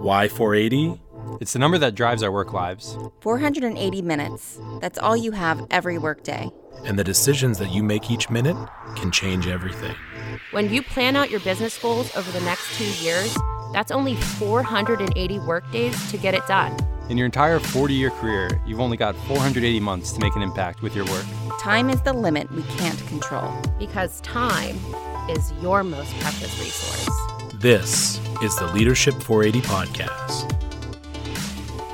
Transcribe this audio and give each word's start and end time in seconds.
Why 0.00 0.28
480? 0.28 0.98
It's 1.42 1.52
the 1.52 1.58
number 1.58 1.76
that 1.76 1.94
drives 1.94 2.22
our 2.22 2.32
work 2.32 2.54
lives. 2.54 2.96
480 3.20 4.00
minutes. 4.00 4.58
That's 4.80 4.98
all 4.98 5.14
you 5.14 5.32
have 5.32 5.66
every 5.70 5.98
workday. 5.98 6.50
And 6.86 6.98
the 6.98 7.04
decisions 7.04 7.58
that 7.58 7.70
you 7.70 7.82
make 7.82 8.10
each 8.10 8.30
minute 8.30 8.56
can 8.96 9.10
change 9.10 9.46
everything. 9.46 9.94
When 10.52 10.72
you 10.72 10.82
plan 10.82 11.16
out 11.16 11.28
your 11.28 11.40
business 11.40 11.76
goals 11.78 12.16
over 12.16 12.32
the 12.32 12.40
next 12.46 12.78
two 12.78 12.90
years, 13.04 13.36
that's 13.74 13.90
only 13.90 14.16
480 14.16 15.38
workdays 15.40 16.10
to 16.10 16.16
get 16.16 16.32
it 16.32 16.46
done. 16.46 16.74
In 17.10 17.18
your 17.18 17.26
entire 17.26 17.60
40 17.60 17.92
year 17.92 18.08
career, 18.08 18.58
you've 18.66 18.80
only 18.80 18.96
got 18.96 19.14
480 19.26 19.80
months 19.80 20.12
to 20.12 20.20
make 20.20 20.34
an 20.34 20.40
impact 20.40 20.80
with 20.80 20.96
your 20.96 21.04
work. 21.04 21.26
Time 21.60 21.90
is 21.90 22.00
the 22.00 22.14
limit 22.14 22.50
we 22.52 22.62
can't 22.78 23.06
control. 23.08 23.52
Because 23.78 24.22
time 24.22 24.78
is 25.28 25.52
your 25.60 25.84
most 25.84 26.18
precious 26.20 26.58
resource. 26.58 27.29
This 27.60 28.18
is 28.42 28.56
the 28.56 28.68
Leadership 28.68 29.12
480 29.22 29.60
Podcast. 29.68 30.50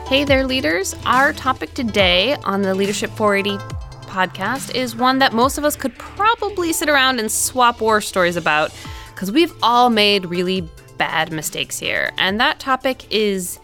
Hey 0.07 0.23
there, 0.23 0.47
leaders. 0.47 0.95
Our 1.05 1.33
topic 1.33 1.75
today 1.75 2.37
on 2.45 2.63
the 2.63 2.73
Leadership 2.73 3.11
480 3.11 3.59
podcast 4.05 4.73
is 4.77 4.95
one 4.95 5.19
that 5.19 5.33
most 5.33 5.59
of 5.59 5.65
us 5.65 5.75
could 5.75 5.99
probably 5.99 6.73
sit 6.73 6.89
around 6.89 7.19
and 7.19 7.33
swap 7.33 7.81
war 7.81 8.01
stories 8.01 8.37
about 8.37 8.73
because 9.09 9.33
we've 9.33 9.53
all 9.61 9.91
made 9.91 10.27
really 10.27 10.61
bad 10.99 11.33
mistakes 11.33 11.81
here. 11.81 12.13
And 12.17 12.39
that 12.39 12.61
topic 12.61 13.05
is 13.11 13.59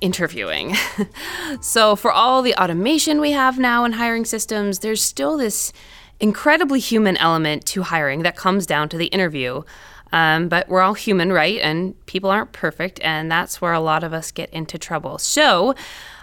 interviewing. 0.00 0.76
so, 1.60 1.96
for 1.96 2.12
all 2.12 2.42
the 2.42 2.54
automation 2.62 3.20
we 3.20 3.32
have 3.32 3.58
now 3.58 3.84
in 3.84 3.90
hiring 3.90 4.24
systems, 4.24 4.78
there's 4.78 5.02
still 5.02 5.36
this 5.36 5.72
incredibly 6.20 6.78
human 6.78 7.16
element 7.16 7.66
to 7.66 7.82
hiring 7.82 8.22
that 8.22 8.36
comes 8.36 8.66
down 8.66 8.88
to 8.90 8.96
the 8.96 9.06
interview. 9.06 9.64
Um, 10.12 10.48
but 10.48 10.68
we're 10.68 10.80
all 10.80 10.94
human, 10.94 11.32
right? 11.32 11.60
And 11.60 11.94
people 12.06 12.30
aren't 12.30 12.52
perfect, 12.52 13.00
and 13.02 13.30
that's 13.30 13.60
where 13.60 13.72
a 13.72 13.80
lot 13.80 14.02
of 14.04 14.12
us 14.12 14.30
get 14.32 14.50
into 14.50 14.78
trouble. 14.78 15.18
So, 15.18 15.70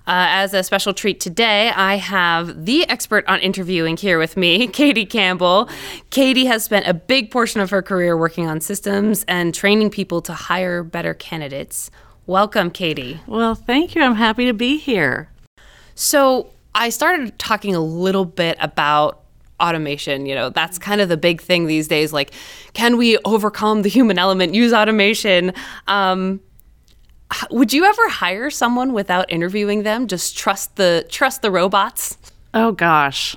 uh, 0.07 0.27
as 0.29 0.53
a 0.53 0.63
special 0.63 0.93
treat 0.93 1.19
today, 1.19 1.69
I 1.69 1.95
have 1.95 2.65
the 2.65 2.87
expert 2.89 3.25
on 3.27 3.39
interviewing 3.39 3.97
here 3.97 4.17
with 4.17 4.37
me, 4.37 4.67
Katie 4.79 5.05
Campbell. 5.05 5.69
Katie 6.11 6.45
has 6.45 6.63
spent 6.63 6.87
a 6.87 6.93
big 6.93 7.29
portion 7.29 7.59
of 7.59 7.69
her 7.71 7.81
career 7.81 8.17
working 8.17 8.47
on 8.47 8.61
systems 8.61 9.25
and 9.27 9.53
training 9.53 9.89
people 9.89 10.21
to 10.21 10.33
hire 10.33 10.83
better 10.83 11.13
candidates. 11.13 11.91
Welcome, 12.25 12.71
Katie. 12.71 13.19
Well, 13.27 13.55
thank 13.55 13.95
you. 13.95 14.01
I'm 14.01 14.15
happy 14.15 14.45
to 14.45 14.53
be 14.53 14.77
here. 14.77 15.29
So, 15.95 16.51
I 16.73 16.89
started 16.89 17.39
talking 17.39 17.73
a 17.75 17.79
little 17.79 18.25
bit 18.25 18.55
about 18.59 19.23
automation. 19.61 20.25
You 20.25 20.35
know, 20.35 20.49
that's 20.49 20.77
kind 20.77 21.01
of 21.01 21.09
the 21.09 21.17
big 21.17 21.41
thing 21.41 21.65
these 21.65 21.87
days. 21.87 22.13
Like, 22.13 22.31
can 22.73 22.97
we 22.97 23.17
overcome 23.25 23.81
the 23.81 23.89
human 23.89 24.19
element, 24.19 24.53
use 24.53 24.73
automation? 24.73 25.53
Um, 25.87 26.39
would 27.51 27.73
you 27.73 27.85
ever 27.85 28.09
hire 28.09 28.49
someone 28.49 28.93
without 28.93 29.31
interviewing 29.31 29.83
them? 29.83 30.07
Just 30.07 30.37
trust 30.37 30.75
the 30.75 31.05
trust 31.09 31.41
the 31.41 31.51
robots? 31.51 32.17
Oh 32.53 32.71
gosh. 32.71 33.35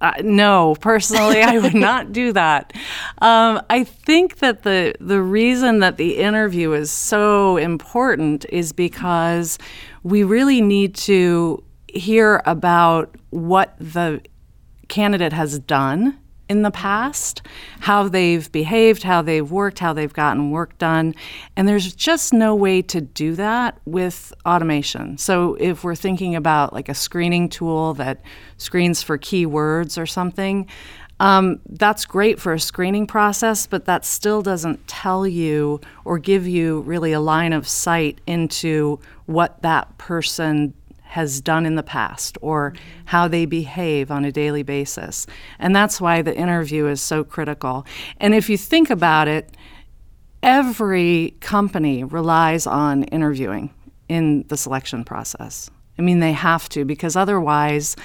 Uh, 0.00 0.12
no, 0.22 0.76
personally, 0.80 1.42
I 1.42 1.58
would 1.58 1.74
not 1.74 2.12
do 2.12 2.32
that. 2.32 2.72
Um, 3.20 3.60
I 3.68 3.84
think 3.84 4.38
that 4.38 4.62
the 4.62 4.94
the 5.00 5.20
reason 5.20 5.80
that 5.80 5.96
the 5.96 6.18
interview 6.18 6.72
is 6.72 6.90
so 6.90 7.56
important 7.56 8.46
is 8.48 8.72
because 8.72 9.58
we 10.04 10.22
really 10.22 10.60
need 10.60 10.94
to 10.94 11.62
hear 11.88 12.42
about 12.46 13.14
what 13.30 13.74
the 13.78 14.22
candidate 14.88 15.32
has 15.32 15.58
done 15.58 16.18
in 16.48 16.62
the 16.62 16.70
past, 16.70 17.42
how 17.80 18.08
they've 18.08 18.50
behaved, 18.50 19.02
how 19.02 19.20
they've 19.20 19.50
worked, 19.50 19.78
how 19.78 19.92
they've 19.92 20.12
gotten 20.12 20.50
work 20.50 20.76
done. 20.78 21.14
And 21.56 21.68
there's 21.68 21.94
just 21.94 22.32
no 22.32 22.54
way 22.54 22.80
to 22.82 23.00
do 23.00 23.34
that 23.34 23.78
with 23.84 24.32
automation. 24.46 25.18
So 25.18 25.54
if 25.60 25.84
we're 25.84 25.94
thinking 25.94 26.34
about 26.34 26.72
like 26.72 26.88
a 26.88 26.94
screening 26.94 27.48
tool 27.48 27.94
that 27.94 28.22
screens 28.56 29.02
for 29.02 29.18
keywords 29.18 30.00
or 30.00 30.06
something, 30.06 30.66
um, 31.20 31.60
that's 31.68 32.04
great 32.04 32.40
for 32.40 32.52
a 32.52 32.60
screening 32.60 33.06
process, 33.06 33.66
but 33.66 33.86
that 33.86 34.04
still 34.04 34.40
doesn't 34.40 34.86
tell 34.86 35.26
you 35.26 35.80
or 36.04 36.18
give 36.18 36.46
you 36.46 36.80
really 36.82 37.12
a 37.12 37.20
line 37.20 37.52
of 37.52 37.66
sight 37.66 38.20
into 38.26 39.00
what 39.26 39.60
that 39.62 39.98
person 39.98 40.74
has 41.08 41.40
done 41.40 41.64
in 41.64 41.74
the 41.74 41.82
past 41.82 42.36
or 42.42 42.74
how 43.06 43.26
they 43.26 43.46
behave 43.46 44.10
on 44.10 44.24
a 44.24 44.30
daily 44.30 44.62
basis. 44.62 45.26
And 45.58 45.74
that's 45.74 46.00
why 46.00 46.20
the 46.20 46.36
interview 46.36 46.86
is 46.86 47.00
so 47.00 47.24
critical. 47.24 47.86
And 48.18 48.34
if 48.34 48.50
you 48.50 48.58
think 48.58 48.90
about 48.90 49.26
it, 49.26 49.56
every 50.42 51.34
company 51.40 52.04
relies 52.04 52.66
on 52.66 53.04
interviewing 53.04 53.72
in 54.08 54.44
the 54.48 54.56
selection 54.56 55.02
process. 55.02 55.70
I 55.98 56.02
mean, 56.02 56.20
they 56.20 56.32
have 56.32 56.68
to 56.70 56.84
because 56.84 57.16
otherwise, 57.16 57.96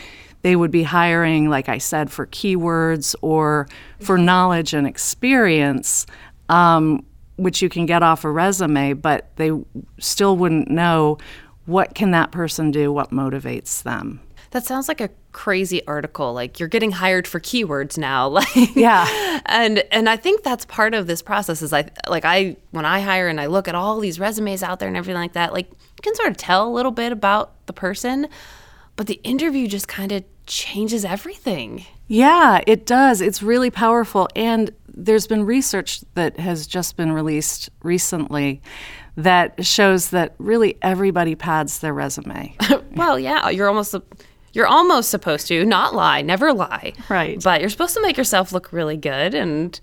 they 0.41 0.56
would 0.56 0.72
be 0.72 0.84
hiring, 0.84 1.50
like 1.50 1.70
I 1.70 1.78
said, 1.78 2.12
for 2.12 2.28
keywords 2.28 3.16
or 3.22 3.68
for 4.00 4.18
knowledge 4.18 4.74
and 4.74 4.85
experience, 4.85 6.06
um, 6.50 7.06
which 7.38 7.62
you 7.62 7.70
can 7.70 7.85
get 7.85 8.03
off 8.03 8.25
a 8.25 8.31
resume, 8.31 8.94
but 8.94 9.31
they 9.38 9.52
still 10.00 10.35
wouldn't 10.35 10.70
know 10.70 11.18
what 11.66 11.96
can 11.96 12.12
that 12.12 12.31
person 12.31 12.72
do? 12.72 12.91
What 12.91 13.12
motivates 13.12 13.84
them? 13.84 14.19
That 14.51 14.66
sounds 14.66 14.88
like 14.88 15.01
a 15.01 15.09
crazy 15.31 15.85
article. 15.88 16.34
Like 16.34 16.59
you're 16.59 16.69
getting 16.69 16.91
hired 16.91 17.28
for 17.28 17.40
keywords 17.40 17.97
now. 17.97 18.28
Like 18.34 18.75
yeah, 18.75 19.41
and 19.47 19.79
and 19.91 20.07
I 20.09 20.16
think 20.16 20.44
that's 20.44 20.66
part 20.66 20.94
of 20.94 21.07
this 21.07 21.22
process. 21.22 21.62
Is 21.62 21.73
I 21.73 21.90
like 22.07 22.25
I 22.25 22.57
when 22.72 22.85
I 22.85 23.00
hire 23.02 23.28
and 23.28 23.41
I 23.41 23.47
look 23.47 23.68
at 23.68 23.75
all 23.75 24.00
these 24.00 24.19
resumes 24.19 24.62
out 24.62 24.79
there 24.79 24.88
and 24.88 24.97
everything 24.97 25.19
like 25.19 25.34
that. 25.34 25.53
Like 25.53 25.69
you 25.69 26.02
can 26.02 26.16
sort 26.16 26.29
of 26.29 26.38
tell 26.38 26.68
a 26.68 26.72
little 26.72 26.91
bit 26.91 27.12
about 27.12 27.66
the 27.66 27.73
person, 27.73 28.28
but 28.96 29.07
the 29.07 29.19
interview 29.23 29.68
just 29.68 29.88
kind 29.88 30.12
of 30.12 30.23
changes 30.46 31.06
everything. 31.06 31.85
Yeah, 32.07 32.62
it 32.68 32.85
does. 32.85 33.22
It's 33.22 33.41
really 33.41 33.72
powerful. 33.72 34.28
And 34.35 34.72
there's 34.88 35.25
been 35.25 35.46
research 35.46 36.02
that 36.13 36.40
has 36.40 36.68
just 36.68 36.96
been 36.96 37.12
released 37.12 37.69
recently 37.81 38.62
that 39.16 39.66
shows 39.66 40.09
that 40.09 40.34
really 40.38 40.78
everybody 40.81 41.35
pads 41.35 41.79
their 41.79 41.94
resume. 41.94 42.56
well, 42.96 43.19
yeah, 43.19 43.50
you're 43.50 43.68
almost 43.68 43.96
you're 44.53 44.68
almost 44.68 45.09
supposed 45.09 45.47
to 45.47 45.66
not 45.66 45.96
lie, 45.96 46.22
never 46.22 46.53
lie. 46.53 46.94
Right. 47.09 47.41
But 47.41 47.62
you're 47.62 47.69
supposed 47.69 47.96
to 47.96 48.02
make 48.02 48.18
yourself 48.18 48.52
look 48.52 48.72
really 48.72 48.97
good 48.97 49.34
and 49.34 49.79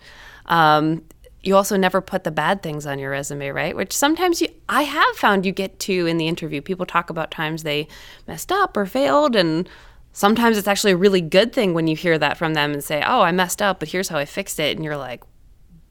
um, 0.46 1.04
you 1.42 1.56
also 1.56 1.76
never 1.76 2.00
put 2.00 2.24
the 2.24 2.30
bad 2.30 2.62
things 2.62 2.86
on 2.86 2.98
your 2.98 3.10
resume, 3.10 3.48
right? 3.48 3.74
Which 3.74 3.92
sometimes 3.92 4.40
you 4.40 4.48
I 4.68 4.82
have 4.82 5.16
found 5.16 5.46
you 5.46 5.52
get 5.52 5.78
to 5.80 6.06
in 6.06 6.18
the 6.18 6.28
interview. 6.28 6.60
People 6.60 6.86
talk 6.86 7.10
about 7.10 7.30
times 7.30 7.62
they 7.62 7.88
messed 8.26 8.52
up 8.52 8.76
or 8.76 8.86
failed 8.86 9.36
and 9.36 9.68
sometimes 10.12 10.58
it's 10.58 10.68
actually 10.68 10.92
a 10.92 10.96
really 10.96 11.20
good 11.20 11.52
thing 11.52 11.72
when 11.72 11.86
you 11.86 11.96
hear 11.96 12.18
that 12.18 12.36
from 12.36 12.54
them 12.54 12.72
and 12.72 12.82
say, 12.82 13.02
"Oh, 13.06 13.22
I 13.22 13.32
messed 13.32 13.62
up, 13.62 13.80
but 13.80 13.90
here's 13.90 14.08
how 14.08 14.18
I 14.18 14.24
fixed 14.24 14.58
it." 14.58 14.76
And 14.76 14.84
you're 14.84 14.96
like, 14.96 15.22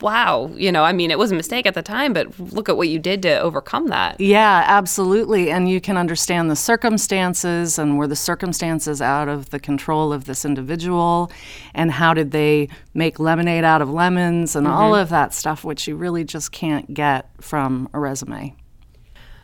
wow, 0.01 0.49
you 0.55 0.71
know, 0.71 0.83
I 0.83 0.93
mean, 0.93 1.11
it 1.11 1.19
was 1.19 1.31
a 1.31 1.35
mistake 1.35 1.65
at 1.65 1.73
the 1.73 1.81
time, 1.81 2.13
but 2.13 2.39
look 2.39 2.69
at 2.69 2.77
what 2.77 2.87
you 2.87 2.99
did 2.99 3.21
to 3.23 3.39
overcome 3.39 3.87
that. 3.87 4.19
Yeah, 4.19 4.63
absolutely. 4.65 5.51
And 5.51 5.69
you 5.69 5.81
can 5.81 5.97
understand 5.97 6.49
the 6.49 6.55
circumstances 6.55 7.77
and 7.77 7.97
were 7.97 8.07
the 8.07 8.15
circumstances 8.15 9.01
out 9.01 9.27
of 9.27 9.49
the 9.49 9.59
control 9.59 10.13
of 10.13 10.25
this 10.25 10.45
individual 10.45 11.31
and 11.73 11.91
how 11.91 12.13
did 12.13 12.31
they 12.31 12.69
make 12.93 13.19
lemonade 13.19 13.65
out 13.65 13.81
of 13.81 13.89
lemons 13.89 14.55
and 14.55 14.65
mm-hmm. 14.65 14.75
all 14.75 14.95
of 14.95 15.09
that 15.09 15.33
stuff, 15.33 15.65
which 15.65 15.87
you 15.87 15.97
really 15.97 16.23
just 16.23 16.51
can't 16.51 16.93
get 16.93 17.29
from 17.41 17.89
a 17.93 17.99
resume. 17.99 18.55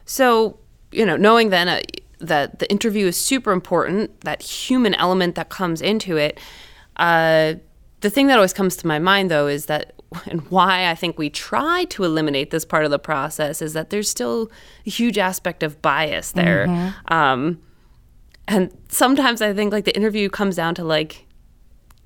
So, 0.05 0.59
you 0.91 1.05
know, 1.05 1.17
knowing 1.17 1.49
then 1.49 1.67
uh, 1.67 1.81
that 2.19 2.59
the 2.59 2.71
interview 2.71 3.07
is 3.07 3.17
super 3.17 3.51
important, 3.51 4.21
that 4.21 4.41
human 4.41 4.93
element 4.93 5.35
that 5.35 5.49
comes 5.49 5.81
into 5.81 6.15
it, 6.15 6.39
uh, 6.95 7.55
the 8.01 8.09
thing 8.09 8.27
that 8.27 8.37
always 8.37 8.53
comes 8.53 8.75
to 8.77 8.87
my 8.87 8.99
mind 8.99 9.31
though 9.31 9.47
is 9.47 9.65
that 9.65 9.94
and 10.27 10.41
why 10.49 10.89
I 10.89 10.95
think 10.95 11.17
we 11.17 11.29
try 11.29 11.85
to 11.85 12.03
eliminate 12.03 12.51
this 12.51 12.65
part 12.65 12.85
of 12.85 12.91
the 12.91 12.99
process 12.99 13.61
is 13.61 13.73
that 13.73 13.89
there's 13.89 14.09
still 14.09 14.51
a 14.85 14.89
huge 14.89 15.17
aspect 15.17 15.63
of 15.63 15.81
bias 15.81 16.31
there. 16.31 16.67
Mm-hmm. 16.67 17.13
Um, 17.13 17.61
and 18.47 18.71
sometimes 18.89 19.41
I 19.41 19.53
think 19.53 19.71
like 19.71 19.85
the 19.85 19.95
interview 19.95 20.29
comes 20.29 20.55
down 20.55 20.75
to 20.75 20.83
like, 20.83 21.25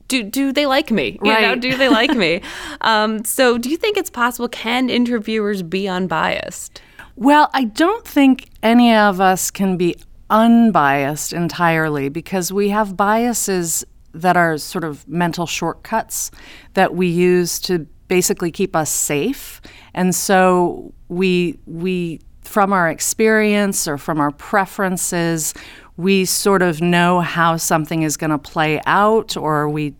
do 0.07 0.23
do 0.23 0.51
they 0.51 0.65
like 0.65 0.91
me? 0.91 1.19
You 1.23 1.31
right. 1.31 1.41
know, 1.41 1.55
do 1.55 1.75
they 1.77 1.89
like 1.89 2.15
me? 2.15 2.41
Um, 2.81 3.25
so 3.25 3.57
do 3.57 3.69
you 3.69 3.75
think 3.75 3.97
it's 3.97 4.09
possible? 4.09 4.47
Can 4.47 4.89
interviewers 4.89 5.61
be 5.63 5.87
unbiased? 5.89 6.81
Well, 7.17 7.49
I 7.53 7.65
don't 7.65 8.07
think 8.07 8.49
any 8.63 8.95
of 8.95 9.19
us 9.19 9.51
can 9.51 9.75
be 9.75 9.97
unbiased 10.29 11.33
entirely 11.33 12.07
because 12.07 12.53
we 12.53 12.69
have 12.69 12.95
biases 12.95 13.83
that 14.13 14.37
are 14.37 14.57
sort 14.57 14.83
of 14.83 15.07
mental 15.07 15.45
shortcuts 15.45 16.31
that 16.73 16.95
we 16.95 17.07
use 17.07 17.59
to 17.59 17.85
basically 18.09 18.51
keep 18.51 18.75
us 18.75 18.89
safe. 18.89 19.61
And 19.93 20.13
so 20.13 20.93
we 21.07 21.57
we 21.65 22.19
from 22.41 22.73
our 22.73 22.89
experience 22.89 23.87
or 23.87 23.97
from 23.97 24.19
our 24.19 24.31
preferences, 24.31 25.53
we 25.97 26.25
sort 26.25 26.61
of 26.61 26.81
know 26.81 27.21
how 27.21 27.55
something 27.55 28.01
is 28.01 28.17
going 28.17 28.31
to 28.31 28.37
play 28.37 28.81
out 28.85 29.37
or 29.37 29.69
we 29.69 29.93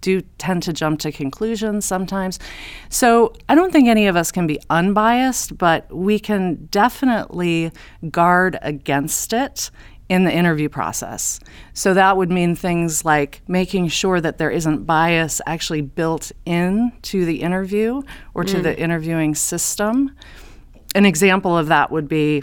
do 0.00 0.20
tend 0.38 0.62
to 0.64 0.72
jump 0.72 1.00
to 1.00 1.12
conclusions 1.12 1.84
sometimes. 1.84 2.38
So 2.88 3.32
I 3.48 3.54
don't 3.54 3.72
think 3.72 3.88
any 3.88 4.06
of 4.06 4.16
us 4.16 4.30
can 4.30 4.46
be 4.46 4.58
unbiased, 4.68 5.56
but 5.56 5.90
we 5.94 6.18
can 6.18 6.66
definitely 6.66 7.70
guard 8.10 8.58
against 8.62 9.32
it 9.32 9.70
in 10.12 10.24
the 10.24 10.32
interview 10.32 10.68
process. 10.68 11.40
So 11.72 11.94
that 11.94 12.18
would 12.18 12.30
mean 12.30 12.54
things 12.54 13.02
like 13.02 13.40
making 13.48 13.88
sure 13.88 14.20
that 14.20 14.36
there 14.36 14.50
isn't 14.50 14.84
bias 14.84 15.40
actually 15.46 15.80
built 15.80 16.32
into 16.44 17.24
the 17.24 17.40
interview 17.40 18.02
or 18.34 18.44
to 18.44 18.58
mm. 18.58 18.62
the 18.62 18.78
interviewing 18.78 19.34
system. 19.34 20.14
An 20.94 21.06
example 21.06 21.56
of 21.56 21.68
that 21.68 21.90
would 21.90 22.08
be 22.08 22.42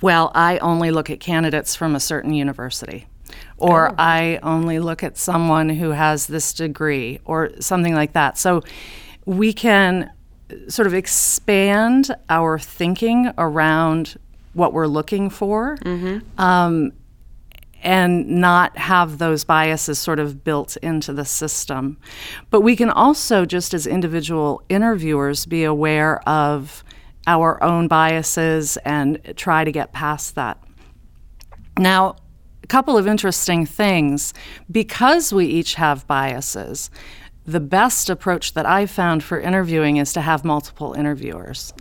well, 0.00 0.30
I 0.32 0.58
only 0.58 0.92
look 0.92 1.10
at 1.10 1.18
candidates 1.18 1.74
from 1.74 1.96
a 1.96 2.00
certain 2.00 2.32
university. 2.32 3.08
Or 3.56 3.90
oh. 3.90 3.94
I 3.98 4.38
only 4.44 4.78
look 4.78 5.02
at 5.02 5.18
someone 5.18 5.68
who 5.68 5.90
has 5.90 6.28
this 6.28 6.52
degree, 6.52 7.18
or 7.24 7.50
something 7.58 7.92
like 7.92 8.12
that. 8.12 8.38
So 8.38 8.62
we 9.24 9.52
can 9.52 10.12
sort 10.68 10.86
of 10.86 10.94
expand 10.94 12.14
our 12.28 12.60
thinking 12.60 13.32
around 13.36 14.16
what 14.58 14.72
we're 14.74 14.86
looking 14.86 15.30
for 15.30 15.78
um, 16.36 16.92
and 17.82 18.28
not 18.28 18.76
have 18.76 19.18
those 19.18 19.44
biases 19.44 19.98
sort 19.98 20.18
of 20.18 20.42
built 20.44 20.76
into 20.78 21.12
the 21.12 21.24
system. 21.24 21.96
But 22.50 22.60
we 22.60 22.76
can 22.76 22.90
also, 22.90 23.44
just 23.46 23.72
as 23.72 23.86
individual 23.86 24.60
interviewers, 24.68 25.46
be 25.46 25.64
aware 25.64 26.20
of 26.28 26.84
our 27.26 27.62
own 27.62 27.88
biases 27.88 28.76
and 28.84 29.20
try 29.36 29.62
to 29.64 29.70
get 29.70 29.92
past 29.92 30.34
that. 30.34 30.58
Now, 31.78 32.16
a 32.64 32.66
couple 32.66 32.98
of 32.98 33.06
interesting 33.06 33.64
things. 33.64 34.34
Because 34.70 35.32
we 35.32 35.46
each 35.46 35.74
have 35.74 36.06
biases, 36.06 36.90
the 37.48 37.60
best 37.60 38.10
approach 38.10 38.52
that 38.52 38.66
I've 38.66 38.90
found 38.90 39.24
for 39.24 39.40
interviewing 39.40 39.96
is 39.96 40.12
to 40.12 40.20
have 40.20 40.44
multiple 40.44 40.92
interviewers. 40.92 41.72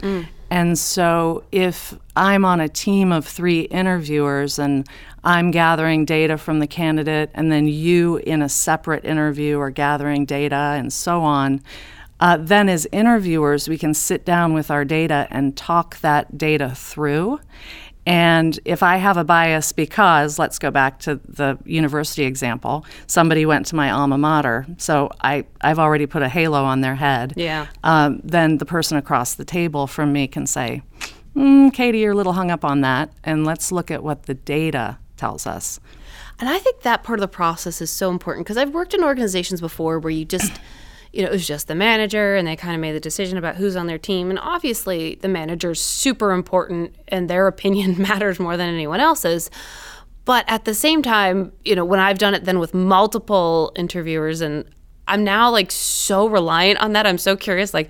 And 0.50 0.80
so 0.80 1.44
if 1.52 1.94
I'm 2.16 2.46
on 2.46 2.62
a 2.62 2.69
team 2.69 3.12
of 3.12 3.28
three 3.28 3.62
interviewers 3.64 4.60
and 4.60 4.88
I'm 5.25 5.52
gathering 5.52 6.06
data 6.06 6.38
from 6.38 6.60
the 6.60 6.68
candidate, 6.68 7.31
and 7.34 7.52
then 7.52 7.68
you 7.68 8.16
in 8.16 8.42
a 8.42 8.48
separate 8.48 9.04
interview 9.04 9.60
are 9.60 9.69
gathering 9.69 10.24
data 10.25 10.56
and 10.56 10.94
so 10.94 11.22
on, 11.22 11.62
uh, 12.22 12.38
then 12.38 12.70
as 12.70 12.88
interviewers, 12.94 13.68
we 13.68 13.78
can 13.78 13.94
sit 13.94 14.24
down 14.24 14.54
with 14.54 14.72
our 14.72 14.86
data 14.86 15.28
and 15.30 15.58
talk 15.58 16.00
that 16.00 16.38
data 16.38 16.74
through. 16.74 17.42
And 18.07 18.57
if 18.63 18.83
I 18.83 18.95
have 18.95 19.18
a 19.18 19.25
bias 19.25 19.74
because, 19.74 20.39
let's 20.39 20.59
go 20.59 20.71
back 20.71 21.00
to 21.00 21.19
the 21.27 21.59
university 21.65 22.24
example, 22.24 22.86
somebody 23.06 23.45
went 23.45 23.65
to 23.65 23.75
my 23.75 23.92
alma 23.92 24.18
mater, 24.18 24.65
so 24.77 25.12
I, 25.19 25.44
I've 25.59 25.77
already 25.77 26.06
put 26.06 26.21
a 26.21 26.30
halo 26.30 26.63
on 26.63 26.80
their 26.80 26.95
head. 26.95 27.33
Yeah. 27.36 27.68
Um, 27.83 28.21
then 28.24 28.59
the 28.59 28.65
person 28.65 28.98
across 28.98 29.33
the 29.33 29.44
table 29.44 29.88
from 29.88 30.13
me 30.13 30.25
can 30.25 30.48
say, 30.48 30.83
mm, 31.36 31.74
Katie, 31.74 32.00
you're 32.00 32.13
a 32.13 32.15
little 32.15 32.31
hung 32.31 32.50
up 32.50 32.63
on 32.63 32.80
that, 32.80 33.12
and 33.25 33.45
let's 33.45 33.74
look 33.74 33.92
at 33.92 34.01
what 34.01 34.24
the 34.24 34.36
data 34.36 35.00
tells 35.18 35.45
us. 35.45 35.81
And 36.39 36.48
I 36.48 36.60
think 36.60 36.83
that 36.83 37.03
part 37.03 37.19
of 37.19 37.21
the 37.21 37.27
process 37.27 37.81
is 37.81 37.92
so 37.92 38.10
important 38.10 38.45
because 38.45 38.56
I've 38.56 38.74
worked 38.74 38.94
in 38.94 39.03
organizations 39.03 39.60
before 39.60 40.00
where 40.00 40.12
you 40.12 40.24
just, 40.24 40.62
you 41.18 41.24
know, 41.24 41.30
it 41.30 41.31
was 41.31 41.48
just 41.48 41.68
the 41.68 41.74
manager 41.74 42.36
and 42.36 42.48
they 42.48 42.56
kind 42.56 42.75
of 42.75 42.80
made 42.80 42.92
the 42.92 43.00
decision 43.00 43.40
about 43.40 43.56
who's 43.56 43.75
on 43.75 43.88
their 43.88 43.98
team. 43.98 44.30
And 44.30 44.38
obviously, 44.38 45.16
the 45.16 45.28
manager's 45.28 45.81
super 45.81 46.31
important 46.31 46.96
and 47.08 47.28
their 47.28 47.48
opinion 47.48 48.00
matters 48.02 48.40
more 48.40 48.56
than 48.56 48.72
anyone 48.72 49.00
else's. 49.00 49.50
But 50.25 50.46
at 50.48 50.66
the 50.66 50.75
same 50.75 51.02
time, 51.02 51.54
you 51.66 51.75
know, 51.75 51.86
when 51.86 52.00
I've 52.00 52.19
done 52.19 52.36
it 52.36 52.46
then 52.46 52.60
with 52.60 52.75
multiple 52.75 53.72
interviewers 53.75 54.42
and 54.42 54.64
I'm 55.08 55.24
now 55.24 55.50
like 55.50 55.72
so 55.72 56.28
reliant 56.28 56.80
on 56.81 56.94
that, 56.94 57.08
I'm 57.08 57.18
so 57.18 57.36
curious, 57.36 57.74
like, 57.74 57.90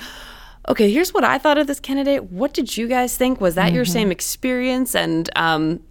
okay, 0.69 0.89
here's 0.89 1.13
what 1.13 1.25
I 1.25 1.37
thought 1.37 1.57
of 1.57 1.67
this 1.67 1.81
candidate. 1.81 2.31
What 2.31 2.53
did 2.53 2.77
you 2.77 2.87
guys 2.87 3.17
think? 3.17 3.41
Was 3.41 3.55
that 3.55 3.73
your 3.73 3.83
same 3.83 4.09
experience? 4.09 4.95
And 4.95 5.29
um, 5.35 5.81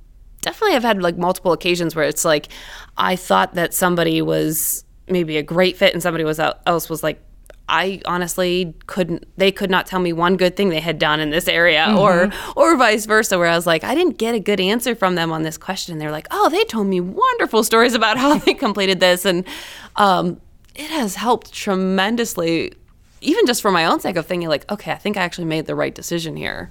definitely 0.41 0.75
I've 0.75 0.85
had 0.85 1.03
like 1.03 1.19
multiple 1.19 1.53
occasions 1.53 1.95
where 1.95 2.07
it's 2.07 2.25
like 2.25 2.49
I 2.97 3.15
thought 3.15 3.55
that 3.55 3.75
somebody 3.75 4.23
was 4.23 4.87
maybe 5.09 5.37
a 5.37 5.43
great 5.43 5.77
fit 5.77 5.93
and 5.93 6.03
somebody 6.03 6.25
was 6.25 6.41
else 6.41 6.89
was 6.89 7.03
like 7.03 7.21
I 7.69 8.01
honestly 8.05 8.75
couldn't 8.87 9.27
they 9.37 9.51
could 9.51 9.71
not 9.71 9.87
tell 9.87 9.99
me 9.99 10.13
one 10.13 10.37
good 10.37 10.57
thing 10.57 10.69
they 10.69 10.81
had 10.81 10.99
done 10.99 11.19
in 11.19 11.31
this 11.31 11.49
area 11.49 11.93
or 11.99 12.31
or 12.55 12.77
vice 12.77 13.07
versa 13.07 13.39
where 13.39 13.49
I 13.49 13.57
was 13.57 13.67
like 13.67 13.83
I 13.83 13.95
didn't 13.95 14.19
get 14.19 14.35
a 14.35 14.41
good 14.41 14.61
answer 14.61 14.95
from 14.95 15.17
them 15.17 15.33
on 15.33 15.43
this 15.43 15.59
question. 15.59 15.99
They're 15.99 16.13
like 16.13 16.29
oh 16.31 16.49
they 16.49 16.65
told 16.65 16.87
me 16.87 17.01
wonderful 17.01 17.65
stories 17.65 17.95
about 17.95 18.19
how 18.19 18.39
they 18.39 18.55
completed 18.67 19.01
this. 19.01 19.25
And 19.25 19.45
um, 19.97 20.41
it 20.75 20.91
has 20.91 21.17
helped 21.17 21.53
tremendously 21.53 22.73
even 23.21 23.47
just 23.47 23.63
for 23.63 23.73
my 23.73 23.87
own 23.87 23.99
sake 23.99 24.17
of 24.17 24.27
thinking 24.27 24.49
like 24.49 24.71
okay 24.71 24.93
I 24.93 24.97
think 24.97 25.17
I 25.17 25.23
actually 25.23 25.47
made 25.47 25.67
the 25.67 25.75
right 25.75 25.95
decision 25.95 26.37
here. 26.37 26.71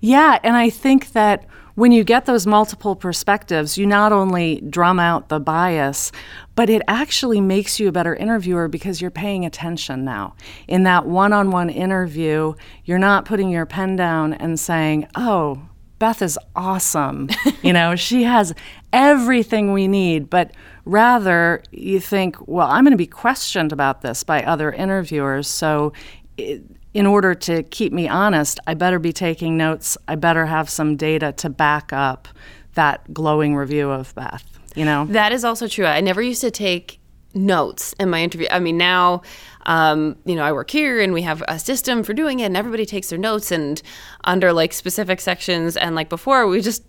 Yeah, 0.00 0.38
and 0.44 0.56
I 0.56 0.70
think 0.70 1.12
that 1.12 1.44
when 1.74 1.92
you 1.92 2.04
get 2.04 2.26
those 2.26 2.46
multiple 2.46 2.94
perspectives, 2.94 3.78
you 3.78 3.86
not 3.86 4.12
only 4.12 4.60
drum 4.68 5.00
out 5.00 5.28
the 5.28 5.40
bias, 5.40 6.12
but 6.54 6.68
it 6.68 6.82
actually 6.86 7.40
makes 7.40 7.80
you 7.80 7.88
a 7.88 7.92
better 7.92 8.14
interviewer 8.14 8.68
because 8.68 9.00
you're 9.00 9.10
paying 9.10 9.44
attention 9.44 10.04
now. 10.04 10.34
In 10.68 10.82
that 10.82 11.06
one 11.06 11.32
on 11.32 11.50
one 11.50 11.70
interview, 11.70 12.54
you're 12.84 12.98
not 12.98 13.24
putting 13.24 13.48
your 13.48 13.66
pen 13.66 13.96
down 13.96 14.34
and 14.34 14.60
saying, 14.60 15.08
oh, 15.14 15.62
Beth 15.98 16.20
is 16.20 16.38
awesome. 16.56 17.28
you 17.62 17.72
know, 17.72 17.94
she 17.94 18.24
has 18.24 18.52
everything 18.92 19.72
we 19.72 19.86
need. 19.86 20.28
But 20.28 20.50
rather, 20.84 21.62
you 21.70 22.00
think, 22.00 22.36
well, 22.48 22.66
I'm 22.68 22.84
going 22.84 22.90
to 22.90 22.96
be 22.96 23.06
questioned 23.06 23.72
about 23.72 24.02
this 24.02 24.24
by 24.24 24.42
other 24.42 24.72
interviewers. 24.72 25.46
So, 25.46 25.92
i 26.38 26.60
in 26.94 27.06
order 27.06 27.34
to 27.34 27.62
keep 27.62 27.92
me 27.92 28.08
honest, 28.08 28.60
I 28.66 28.74
better 28.74 28.98
be 28.98 29.12
taking 29.12 29.56
notes. 29.56 29.96
I 30.08 30.16
better 30.16 30.46
have 30.46 30.68
some 30.68 30.96
data 30.96 31.32
to 31.32 31.48
back 31.48 31.92
up 31.92 32.28
that 32.74 33.12
glowing 33.12 33.56
review 33.56 33.90
of 33.90 34.14
Beth. 34.14 34.44
You 34.74 34.84
know? 34.84 35.06
That 35.06 35.32
is 35.32 35.44
also 35.44 35.68
true. 35.68 35.86
I 35.86 36.00
never 36.00 36.22
used 36.22 36.40
to 36.42 36.50
take 36.50 36.98
notes 37.34 37.94
in 37.98 38.10
my 38.10 38.22
interview. 38.22 38.46
I 38.50 38.58
mean, 38.58 38.76
now, 38.76 39.22
um, 39.64 40.16
you 40.24 40.34
know, 40.34 40.42
I 40.42 40.52
work 40.52 40.70
here 40.70 41.00
and 41.00 41.12
we 41.12 41.22
have 41.22 41.42
a 41.48 41.58
system 41.58 42.02
for 42.02 42.12
doing 42.12 42.40
it, 42.40 42.44
and 42.44 42.56
everybody 42.56 42.84
takes 42.84 43.08
their 43.08 43.18
notes 43.18 43.50
and 43.50 43.80
under 44.24 44.52
like 44.52 44.72
specific 44.72 45.20
sections. 45.20 45.76
And 45.76 45.94
like 45.94 46.08
before, 46.08 46.46
we 46.46 46.60
just 46.60 46.84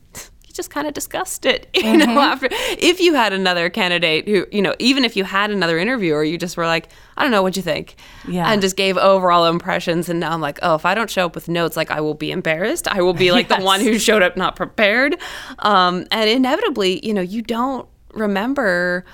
just 0.53 0.69
kind 0.69 0.87
of 0.87 0.93
discussed 0.93 1.45
it. 1.45 1.67
You 1.83 1.97
know, 1.97 2.19
after 2.19 2.47
if 2.51 2.99
you 3.01 3.13
had 3.13 3.33
another 3.33 3.69
candidate 3.69 4.27
who, 4.27 4.47
you 4.51 4.61
know, 4.61 4.73
even 4.79 5.03
if 5.03 5.15
you 5.17 5.25
had 5.25 5.51
another 5.51 5.77
interviewer, 5.77 6.23
you 6.23 6.37
just 6.37 6.55
were 6.55 6.65
like, 6.65 6.87
I 7.17 7.21
don't 7.23 7.31
know, 7.31 7.43
what'd 7.43 7.57
you 7.57 7.61
think? 7.63 7.95
Yeah. 8.27 8.49
And 8.49 8.61
just 8.61 8.77
gave 8.77 8.97
overall 8.97 9.45
impressions. 9.47 10.07
And 10.07 10.19
now 10.21 10.31
I'm 10.31 10.39
like, 10.41 10.59
oh, 10.61 10.75
if 10.75 10.85
I 10.85 10.95
don't 10.95 11.09
show 11.09 11.25
up 11.25 11.35
with 11.35 11.49
notes, 11.49 11.75
like 11.75 11.91
I 11.91 11.99
will 11.99 12.13
be 12.13 12.31
embarrassed. 12.31 12.87
I 12.87 13.01
will 13.01 13.13
be 13.13 13.31
like 13.31 13.49
the 13.49 13.57
one 13.59 13.81
who 13.81 13.99
showed 13.99 14.21
up 14.23 14.37
not 14.37 14.55
prepared. 14.55 15.17
Um, 15.59 16.05
and 16.11 16.29
inevitably, 16.29 17.05
you 17.05 17.13
know, 17.13 17.21
you 17.21 17.41
don't 17.41 17.87
remember 18.13 19.05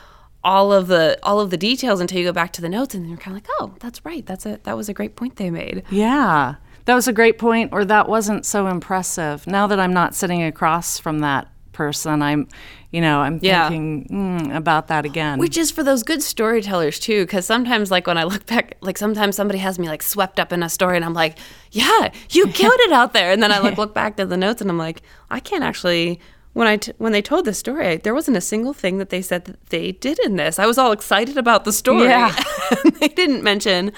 all 0.44 0.72
of 0.72 0.88
the 0.88 1.18
all 1.24 1.40
of 1.42 1.50
the 1.50 1.58
details 1.58 2.00
until 2.00 2.18
you 2.20 2.26
go 2.26 2.32
back 2.32 2.54
to 2.54 2.62
the 2.62 2.70
notes 2.70 2.96
and 2.96 3.08
you're 3.10 3.18
kind 3.18 3.36
of 3.36 3.44
like 3.44 3.50
oh 3.60 3.74
that's 3.80 4.06
right 4.06 4.26
that's 4.26 4.46
a 4.46 4.58
that 4.64 4.76
was 4.78 4.88
a 4.88 4.94
great 4.94 5.18
point 5.18 5.36
they 5.36 5.50
made 5.50 5.84
Yeah. 5.90 6.56
That 6.86 6.96
was 6.96 7.08
a 7.08 7.14
great 7.14 7.38
point, 7.38 7.72
or 7.74 7.86
that 7.86 8.08
wasn't 8.10 8.46
so 8.46 8.68
impressive. 8.68 9.46
Now 9.48 9.68
that 9.68 9.80
I'm 9.80 9.94
not 9.94 10.16
sitting 10.16 10.42
across 10.44 10.98
from 11.00 11.20
that 11.20 11.48
person, 11.72 12.22
I'm, 12.22 12.48
you 12.92 13.00
know, 13.00 13.20
I'm 13.22 13.40
Yeah. 13.42 13.70
thinking 13.70 14.08
mm, 14.12 14.56
about 14.56 14.88
that 14.88 15.06
again. 15.06 15.40
which 15.40 15.56
is 15.58 15.72
for 15.72 15.82
those 15.84 16.04
good 16.04 16.22
storytellers 16.22 17.00
too 17.00 17.24
because 17.26 17.46
sometimes 17.46 17.90
like 17.90 18.06
when 18.08 18.18
i 18.18 18.24
look 18.24 18.46
back 18.48 18.76
like 18.82 18.98
sometimes 18.98 19.36
somebody 19.38 19.60
has 19.60 19.80
me 19.80 19.88
like 19.88 20.04
swept 20.04 20.40
up 20.42 20.52
in 20.52 20.62
a 20.62 20.68
story 20.68 20.98
and 20.98 21.06
i'm 21.06 21.14
like 21.14 21.38
yeah 21.72 22.12
you 22.32 22.48
killed 22.60 22.80
it 22.80 22.92
out 22.92 23.14
there 23.14 23.32
and 23.32 23.42
then 23.42 23.52
i 23.52 23.60
like 23.60 23.78
look 23.78 23.94
back 23.94 24.18
to 24.18 24.26
the 24.26 24.36
notes 24.36 24.60
and 24.60 24.70
i'm 24.70 24.78
like 24.78 25.02
i 25.30 25.40
can't 25.40 25.64
actually 25.64 26.20
when 26.54 26.68
I 26.68 26.78
t- 26.78 26.92
when 26.98 27.12
they 27.14 27.22
told 27.22 27.46
the 27.46 27.54
story, 27.54 27.98
there 27.98 28.14
wasn't 28.16 28.36
a 28.36 28.42
single 28.42 28.74
thing 28.74 28.98
that 28.98 29.10
they 29.10 29.22
said 29.22 29.46
that 29.46 29.64
they 29.70 29.92
did 29.92 30.18
in 30.26 30.36
this. 30.36 30.58
I 30.58 30.66
was 30.66 30.80
all 30.80 30.92
excited 30.92 31.38
about 31.38 31.64
the 31.64 31.72
story. 31.72 32.06
Yeah. 32.08 32.36
they 33.00 33.08
didn't 33.08 33.44
mention 33.44 33.92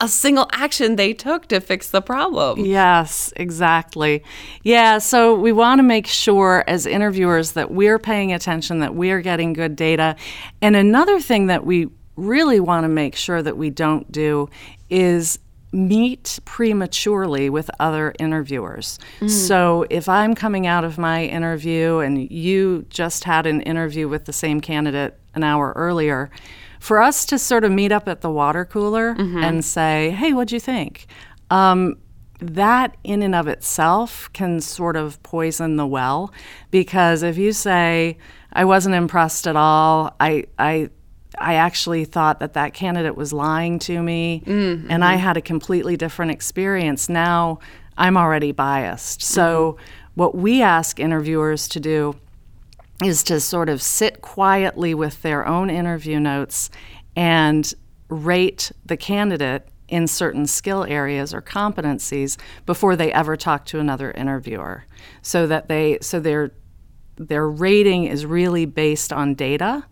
a 0.00 0.08
single 0.08 0.46
action 0.52 0.96
they 0.96 1.14
took 1.14 1.46
to 1.48 1.60
fix 1.60 1.90
the 1.90 2.02
problem. 2.02 2.64
Yes, 2.64 3.32
exactly. 3.36 4.22
Yeah, 4.62 4.98
so 4.98 5.34
we 5.34 5.52
want 5.52 5.78
to 5.78 5.82
make 5.82 6.06
sure 6.06 6.64
as 6.66 6.84
interviewers 6.84 7.52
that 7.52 7.70
we're 7.70 7.98
paying 7.98 8.32
attention, 8.32 8.80
that 8.80 8.94
we're 8.94 9.22
getting 9.22 9.54
good 9.54 9.74
data. 9.74 10.16
And 10.60 10.76
another 10.76 11.20
thing 11.20 11.46
that 11.46 11.64
we 11.64 11.88
really 12.16 12.60
want 12.60 12.84
to 12.84 12.88
make 12.88 13.16
sure 13.16 13.42
that 13.42 13.56
we 13.56 13.70
don't 13.70 14.10
do 14.12 14.50
is 14.90 15.38
meet 15.72 16.38
prematurely 16.44 17.50
with 17.50 17.70
other 17.80 18.14
interviewers. 18.18 18.98
Mm. 19.20 19.30
So 19.30 19.86
if 19.90 20.08
I'm 20.08 20.34
coming 20.34 20.66
out 20.66 20.84
of 20.84 20.96
my 20.96 21.24
interview 21.24 21.98
and 21.98 22.30
you 22.30 22.86
just 22.88 23.24
had 23.24 23.46
an 23.46 23.62
interview 23.62 24.08
with 24.08 24.24
the 24.24 24.32
same 24.32 24.60
candidate 24.60 25.18
an 25.34 25.42
hour 25.42 25.72
earlier, 25.76 26.30
for 26.80 27.00
us 27.02 27.24
to 27.26 27.38
sort 27.38 27.64
of 27.64 27.72
meet 27.72 27.92
up 27.92 28.08
at 28.08 28.20
the 28.20 28.30
water 28.30 28.64
cooler 28.64 29.10
and 29.18 29.64
say, 29.64 30.10
hey, 30.10 30.32
what'd 30.32 30.52
you 30.52 30.60
think? 30.60 31.06
Um, 31.50 31.96
that 32.40 32.96
in 33.02 33.22
and 33.22 33.34
of 33.34 33.48
itself 33.48 34.30
can 34.34 34.60
sort 34.60 34.94
of 34.96 35.22
poison 35.22 35.76
the 35.76 35.86
well 35.86 36.32
because 36.70 37.22
if 37.22 37.38
you 37.38 37.52
say, 37.52 38.18
I 38.52 38.64
wasn't 38.64 38.94
impressed 38.94 39.46
at 39.46 39.56
all, 39.56 40.14
I, 40.20 40.44
I 40.58 40.90
I 41.38 41.54
actually 41.54 42.06
thought 42.06 42.40
that 42.40 42.54
that 42.54 42.72
candidate 42.72 43.14
was 43.14 43.30
lying 43.32 43.78
to 43.80 44.02
me, 44.02 44.42
Mm-hmm. 44.46 44.90
and 44.90 45.04
I 45.04 45.16
had 45.16 45.36
a 45.36 45.42
completely 45.42 45.94
different 45.96 46.30
experience. 46.30 47.10
Now 47.10 47.58
I'm 47.98 48.16
already 48.16 48.52
biased. 48.52 49.20
So, 49.22 49.72
Mm-hmm. 49.72 50.10
what 50.14 50.34
we 50.34 50.62
ask 50.62 50.98
interviewers 50.98 51.68
to 51.68 51.80
do 51.80 52.14
is 53.02 53.22
to 53.24 53.40
sort 53.40 53.68
of 53.68 53.82
sit 53.82 54.22
quietly 54.22 54.94
with 54.94 55.22
their 55.22 55.46
own 55.46 55.70
interview 55.70 56.18
notes 56.18 56.70
and 57.14 57.74
rate 58.08 58.72
the 58.84 58.96
candidate 58.96 59.68
in 59.88 60.06
certain 60.06 60.46
skill 60.46 60.84
areas 60.84 61.32
or 61.32 61.40
competencies 61.40 62.36
before 62.64 62.96
they 62.96 63.12
ever 63.12 63.36
talk 63.36 63.64
to 63.64 63.78
another 63.78 64.10
interviewer 64.12 64.84
so 65.22 65.46
that 65.46 65.68
they 65.68 65.98
so 66.00 66.18
their 66.18 66.50
their 67.16 67.48
rating 67.48 68.04
is 68.04 68.26
really 68.26 68.66
based 68.66 69.12
on 69.12 69.34
data 69.34 69.84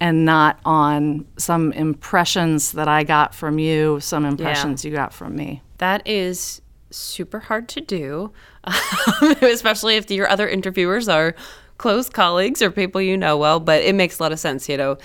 and 0.00 0.24
not 0.24 0.58
on 0.64 1.26
some 1.36 1.72
impressions 1.72 2.72
that 2.72 2.88
I 2.88 3.04
got 3.04 3.34
from 3.34 3.58
you, 3.58 4.00
some 4.00 4.24
impressions 4.24 4.84
you 4.84 4.90
got 4.90 5.12
from 5.12 5.36
me. 5.36 5.62
That 5.78 6.06
is 6.06 6.60
super 6.90 7.38
hard 7.38 7.68
to 7.70 7.80
do, 7.80 8.32
um, 8.64 9.36
especially 9.42 9.96
if 9.96 10.10
your 10.10 10.28
other 10.28 10.48
interviewers 10.48 11.08
are 11.08 11.34
close 11.82 12.08
colleagues 12.08 12.62
or 12.62 12.70
people 12.70 13.00
you 13.00 13.18
know 13.18 13.36
well. 13.36 13.60
But 13.60 13.82
it 13.82 13.94
makes 13.94 14.18
a 14.18 14.22
lot 14.22 14.32
of 14.32 14.38
sense, 14.38 14.68
you 14.68 14.76
know. 14.76 14.96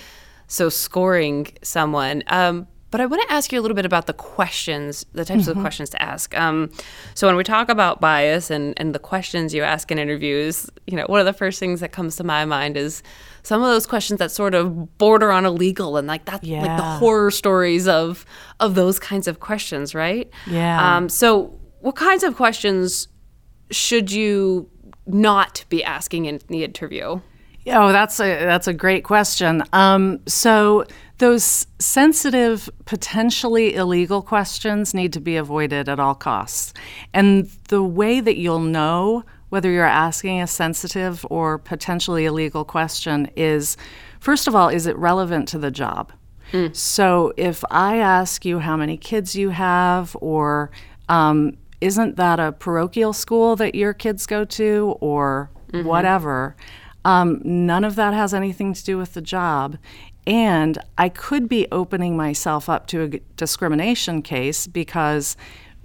So 0.46 0.70
scoring 0.70 1.48
someone. 1.62 2.22
Um, 2.28 2.68
but 2.90 3.02
I 3.02 3.06
want 3.06 3.20
to 3.28 3.34
ask 3.34 3.52
you 3.52 3.60
a 3.60 3.62
little 3.62 3.74
bit 3.74 3.84
about 3.84 4.06
the 4.06 4.14
questions, 4.14 5.04
the 5.12 5.24
types 5.24 5.46
of 5.46 5.58
questions 5.58 5.90
to 5.90 6.00
ask. 6.00 6.34
Um, 6.38 6.70
so 7.14 7.26
when 7.26 7.36
we 7.36 7.44
talk 7.44 7.68
about 7.68 8.00
bias 8.00 8.50
and, 8.50 8.72
and 8.78 8.94
the 8.94 8.98
questions 8.98 9.52
you 9.52 9.62
ask 9.62 9.90
in 9.90 9.98
interviews, 9.98 10.70
you 10.86 10.96
know, 10.96 11.04
one 11.06 11.20
of 11.20 11.26
the 11.26 11.34
first 11.34 11.58
things 11.58 11.80
that 11.80 11.92
comes 11.92 12.16
to 12.16 12.24
my 12.24 12.46
mind 12.46 12.78
is 12.78 13.02
some 13.42 13.60
of 13.60 13.68
those 13.68 13.86
questions 13.86 14.18
that 14.20 14.30
sort 14.30 14.54
of 14.54 14.96
border 14.96 15.30
on 15.30 15.44
illegal 15.44 15.98
and 15.98 16.08
like 16.08 16.24
that's 16.24 16.46
like 16.46 16.76
the 16.78 16.82
horror 16.82 17.30
stories 17.30 17.86
of 17.86 18.24
of 18.58 18.74
those 18.74 18.98
kinds 18.98 19.28
of 19.28 19.38
questions, 19.38 19.94
right? 19.94 20.30
Yeah. 20.46 20.96
Um, 20.96 21.10
so 21.10 21.58
what 21.80 21.94
kinds 21.94 22.22
of 22.22 22.36
questions 22.36 23.08
should 23.70 24.10
you 24.10 24.70
not 25.08 25.64
be 25.68 25.82
asking 25.82 26.26
in 26.26 26.40
the 26.48 26.64
interview? 26.64 27.20
Oh, 27.70 27.92
that's 27.92 28.18
a 28.20 28.44
that's 28.44 28.66
a 28.66 28.72
great 28.72 29.04
question. 29.04 29.62
Um, 29.72 30.20
so 30.26 30.84
those 31.18 31.66
sensitive, 31.78 32.70
potentially 32.84 33.74
illegal 33.74 34.22
questions 34.22 34.94
need 34.94 35.12
to 35.12 35.20
be 35.20 35.36
avoided 35.36 35.88
at 35.88 35.98
all 35.98 36.14
costs. 36.14 36.72
And 37.12 37.50
the 37.68 37.82
way 37.82 38.20
that 38.20 38.36
you'll 38.36 38.60
know 38.60 39.24
whether 39.48 39.70
you're 39.70 39.84
asking 39.84 40.40
a 40.40 40.46
sensitive 40.46 41.26
or 41.30 41.58
potentially 41.58 42.26
illegal 42.26 42.64
question 42.64 43.30
is, 43.36 43.76
first 44.20 44.46
of 44.46 44.54
all, 44.54 44.68
is 44.68 44.86
it 44.86 44.96
relevant 44.96 45.48
to 45.48 45.58
the 45.58 45.70
job? 45.70 46.12
So 46.72 47.32
if 47.36 47.64
I 47.70 47.96
ask 47.96 48.44
you 48.44 48.60
how 48.60 48.76
many 48.76 48.96
kids 48.96 49.34
you 49.34 49.50
have, 49.50 50.16
or 50.20 50.70
um, 51.08 51.56
isn't 51.80 52.16
that 52.16 52.40
a 52.40 52.52
parochial 52.52 53.12
school 53.12 53.56
that 53.56 53.74
your 53.74 53.92
kids 53.94 54.26
go 54.26 54.44
to, 54.44 54.96
or 55.00 55.50
whatever, 55.84 56.56
um, 57.04 57.40
none 57.44 57.84
of 57.84 57.94
that 57.96 58.14
has 58.14 58.32
anything 58.34 58.72
to 58.74 58.84
do 58.84 58.96
with 58.98 59.14
the 59.14 59.20
job. 59.20 59.76
And 60.26 60.78
I 60.98 61.08
could 61.08 61.48
be 61.48 61.66
opening 61.72 62.16
myself 62.16 62.68
up 62.68 62.86
to 62.88 63.02
a 63.02 63.08
discrimination 63.36 64.20
case 64.22 64.66
because 64.66 65.36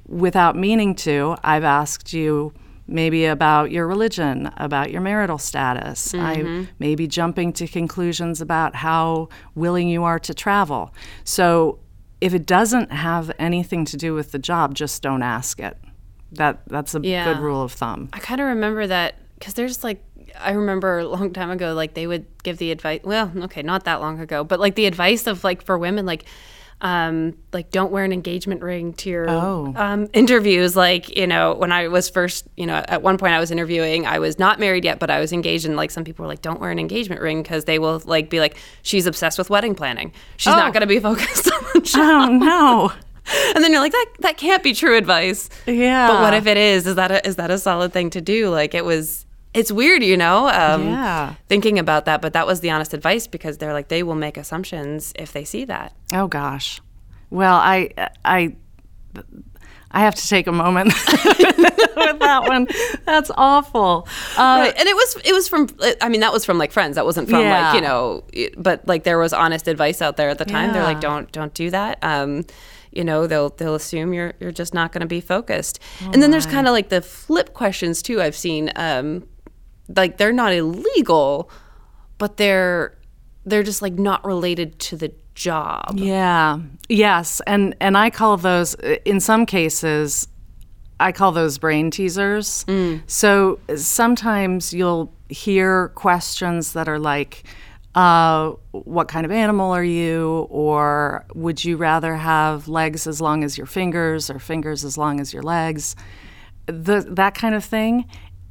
without 0.08 0.56
meaning 0.56 0.96
to, 0.96 1.38
I've 1.44 1.64
asked 1.64 2.12
you 2.14 2.54
maybe 2.88 3.26
about 3.26 3.72
your 3.72 3.88
religion, 3.88 4.52
about 4.58 4.92
your 4.92 5.00
marital 5.00 5.38
status. 5.38 6.14
I 6.14 6.68
may 6.80 6.96
be 6.96 7.08
jumping 7.08 7.54
to 7.54 7.68
conclusions 7.68 8.42
about 8.42 8.76
how 8.76 9.30
willing 9.56 9.88
you 9.88 10.04
are 10.04 10.20
to 10.20 10.34
travel. 10.34 10.94
So 11.24 11.80
if 12.24 12.34
it 12.34 12.46
doesn't 12.46 12.90
have 12.94 13.32
anything 13.38 13.84
to 13.86 13.98
do 13.98 14.14
with 14.14 14.32
the 14.32 14.40
job, 14.40 14.74
just 14.76 15.02
don't 15.02 15.22
ask 15.22 15.60
it. 15.60 15.78
That 16.32 16.62
that's 16.68 16.96
a 16.96 17.02
Yeah. 17.02 17.26
good 17.26 17.42
rule 17.42 17.62
of 17.62 17.74
thumb. 17.74 18.10
I 18.14 18.20
kind 18.20 18.40
of 18.40 18.48
remember 18.48 18.88
that 18.88 19.16
because 19.38 19.54
there's 19.56 19.84
like 19.84 20.02
I 20.40 20.52
remember 20.54 21.00
a 21.00 21.06
long 21.08 21.32
time 21.34 21.52
ago, 21.52 21.74
like 21.74 21.94
they 21.94 22.08
would 22.08 22.26
give 22.44 22.58
the 22.58 22.72
advice. 22.72 23.02
Well, 23.04 23.32
okay, 23.44 23.62
not 23.62 23.84
that 23.84 24.00
long 24.02 24.20
ago, 24.20 24.44
but 24.44 24.60
like 24.60 24.76
the 24.76 24.86
advice 24.86 25.28
of 25.28 25.44
like 25.44 25.62
for 25.62 25.78
women, 25.78 26.06
like 26.06 26.24
um 26.84 27.34
like 27.54 27.72
don't 27.72 27.92
wear 27.92 28.04
an 28.04 28.12
engagement 28.12 28.62
ring 28.62 28.94
to 28.94 29.10
your 29.10 29.30
Oh. 29.30 29.74
um, 29.76 30.10
interviews 30.14 30.76
like 30.76 31.18
you 31.18 31.26
know 31.26 31.54
when 31.56 31.72
i 31.72 31.88
was 31.88 32.10
first 32.10 32.46
you 32.58 32.66
know 32.66 32.76
at 32.76 33.02
one 33.02 33.18
point 33.18 33.34
i 33.34 33.40
was 33.40 33.52
interviewing 33.52 34.06
i 34.06 34.20
was 34.20 34.38
not 34.38 34.60
married 34.60 34.84
yet 34.84 35.00
but 35.00 35.10
i 35.10 35.20
was 35.20 35.32
engaged 35.32 35.66
and 35.66 35.78
like 35.78 35.92
some 35.92 36.04
people 36.04 36.24
were 36.24 36.28
like 36.30 36.42
don't 36.42 36.60
wear 36.60 36.72
an 36.72 36.80
engagement 36.80 37.22
ring 37.22 37.42
because 37.42 37.64
they 37.66 37.80
will 37.80 38.02
like 38.06 38.30
be 38.30 38.40
like 38.42 38.58
she's 38.82 39.06
obsessed 39.08 39.38
with 39.38 39.50
wedding 39.50 39.74
planning 39.76 40.12
she's 40.38 40.54
Oh. 40.54 40.58
not 40.58 40.74
going 40.74 40.82
to 40.82 40.88
be 40.88 41.00
focused 41.00 41.50
on 41.54 41.64
the 41.74 41.80
job 41.82 42.30
Oh 42.30 42.34
no. 42.38 42.92
and 43.56 43.64
then 43.64 43.72
you're 43.72 43.80
like 43.82 43.94
that 43.94 44.06
that 44.20 44.38
can't 44.38 44.62
be 44.62 44.74
true 44.74 44.98
advice 44.98 45.50
Yeah. 45.66 46.08
but 46.10 46.22
what 46.22 46.34
if 46.34 46.46
it 46.46 46.58
is? 46.58 46.86
Is 46.86 46.96
that 46.96 47.10
a, 47.10 47.26
is 47.26 47.38
that 47.38 47.50
a 47.50 47.58
solid 47.58 47.94
thing 47.94 48.10
to 48.10 48.20
do? 48.22 48.50
Like 48.50 48.74
it 48.76 48.84
was. 48.84 49.26
It's 49.54 49.72
weird, 49.72 50.04
you 50.04 50.18
know. 50.18 50.48
Um, 50.50 50.88
Yeah. 50.88 51.36
Thinking 51.48 51.78
about 51.80 52.06
that, 52.06 52.22
but 52.22 52.34
that 52.34 52.48
was 52.48 52.62
the 52.62 52.72
honest 52.72 52.94
advice 52.94 53.28
because 53.28 53.58
they're 53.60 53.74
like 53.74 53.88
they 53.88 54.02
will 54.04 54.16
make 54.16 54.38
assumptions 54.38 55.14
if 55.18 55.32
they 55.32 55.44
see 55.44 55.66
that. 55.66 55.94
Oh 56.14 56.28
gosh. 56.28 56.82
Well, 57.30 57.56
I 57.56 57.90
I 58.26 58.56
I 59.92 60.00
have 60.02 60.16
to 60.16 60.28
take 60.28 60.48
a 60.48 60.52
moment 60.52 60.88
with 61.14 62.20
that 62.20 62.44
one. 62.48 62.68
That's 63.06 63.30
awful. 63.38 64.08
Uh, 64.38 64.58
right, 64.62 64.74
and 64.78 64.88
it 64.90 64.96
was 64.96 65.18
it 65.24 65.34
was 65.34 65.48
from. 65.48 65.68
I 66.02 66.10
mean, 66.10 66.22
that 66.22 66.34
was 66.34 66.46
from 66.46 66.58
like 66.58 66.72
friends. 66.72 66.96
That 66.96 67.06
wasn't 67.06 67.30
from 67.30 67.42
Yeah. 67.42 67.68
like 67.68 67.76
you 67.76 67.82
know. 67.82 68.24
But 68.58 68.88
like 68.88 69.04
there 69.04 69.20
was 69.20 69.34
honest 69.34 69.68
advice 69.68 70.02
out 70.02 70.18
there 70.18 70.30
at 70.30 70.40
the 70.40 70.46
time. 70.46 70.74
They're 70.74 70.84
like, 70.84 71.00
don't 71.00 71.32
don't 71.32 71.54
do 71.54 71.70
that. 71.70 72.00
Um, 72.02 72.46
you 72.92 73.04
know, 73.04 73.28
they'll 73.28 73.50
they'll 73.50 73.76
assume 73.76 74.14
you're 74.14 74.34
you're 74.40 74.52
just 74.52 74.74
not 74.74 74.92
going 74.92 75.02
to 75.02 75.08
be 75.08 75.22
focused. 75.22 75.80
Oh 76.02 76.10
and 76.12 76.22
then 76.24 76.32
there's 76.32 76.48
kind 76.48 76.68
of 76.68 76.74
like 76.74 76.90
the 76.90 77.02
flip 77.02 77.54
questions 77.54 78.02
too. 78.02 78.20
I've 78.22 78.36
seen. 78.36 78.72
Um, 78.76 79.28
like 79.88 80.18
they're 80.18 80.34
not 80.34 80.54
illegal, 80.54 81.50
but 82.18 82.38
they're 82.38 82.98
they're 83.46 83.64
just 83.64 83.82
like 83.82 83.94
not 83.94 84.24
related 84.26 84.80
to 84.80 84.96
the 84.96 85.14
job. 85.36 85.94
Yeah. 85.96 86.60
Yes, 86.90 87.42
and 87.48 87.76
and 87.80 87.98
I 87.98 88.10
call 88.10 88.38
those 88.38 88.76
in 89.06 89.20
some 89.20 89.46
cases 89.46 90.28
I 91.00 91.12
call 91.12 91.32
those 91.32 91.58
brain 91.58 91.92
teasers. 91.92 92.66
So 93.08 93.60
sometimes 93.76 94.74
you'll 94.74 95.14
hear 95.28 95.90
questions 95.90 96.74
that 96.74 96.88
are 96.88 97.00
like 97.00 97.44
uh, 97.96 98.52
what 98.72 99.08
kind 99.08 99.26
of 99.26 99.32
animal 99.32 99.72
are 99.72 99.84
you? 99.84 100.48
Or 100.50 101.26
would 101.36 101.64
you 101.64 101.78
rather 101.78 102.16
have 102.16 102.68
legs 102.68 103.06
as 103.06 103.22
long 103.22 103.44
as 103.44 103.58
your 103.58 103.68
fingers 103.68 104.30
or 104.30 104.40
fingers 104.40 104.84
as 104.84 104.98
long 104.98 105.20
as 105.20 105.34
your 105.34 105.44
legs? 105.44 105.96
The, 106.66 107.06
that 107.10 107.36
kind 107.36 107.54
of 107.54 107.64
thing. 107.64 108.06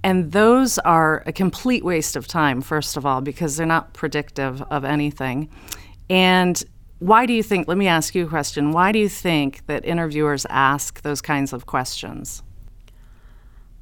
And 0.05 0.33
those 0.33 0.79
are 0.81 1.23
a 1.27 1.33
complete 1.33 1.85
waste 1.85 2.17
of 2.17 2.27
time, 2.27 2.61
first 2.61 2.97
of 2.97 3.07
all, 3.07 3.21
because 3.21 3.57
they're 3.57 3.67
not 3.67 3.93
predictive 3.93 4.61
of 4.63 4.85
anything. 4.85 5.49
And 6.11 6.63
why 6.99 7.27
do 7.27 7.33
you 7.33 7.43
think, 7.43 7.69
let 7.69 7.79
me 7.79 7.87
ask 7.87 8.15
you 8.15 8.27
a 8.27 8.29
question, 8.29 8.73
why 8.73 8.93
do 8.93 8.99
you 8.99 9.09
think 9.09 9.67
that 9.67 9.85
interviewers 9.85 10.47
ask 10.51 11.03
those 11.03 11.21
kinds 11.21 11.53
of 11.53 11.67
questions? 11.67 12.43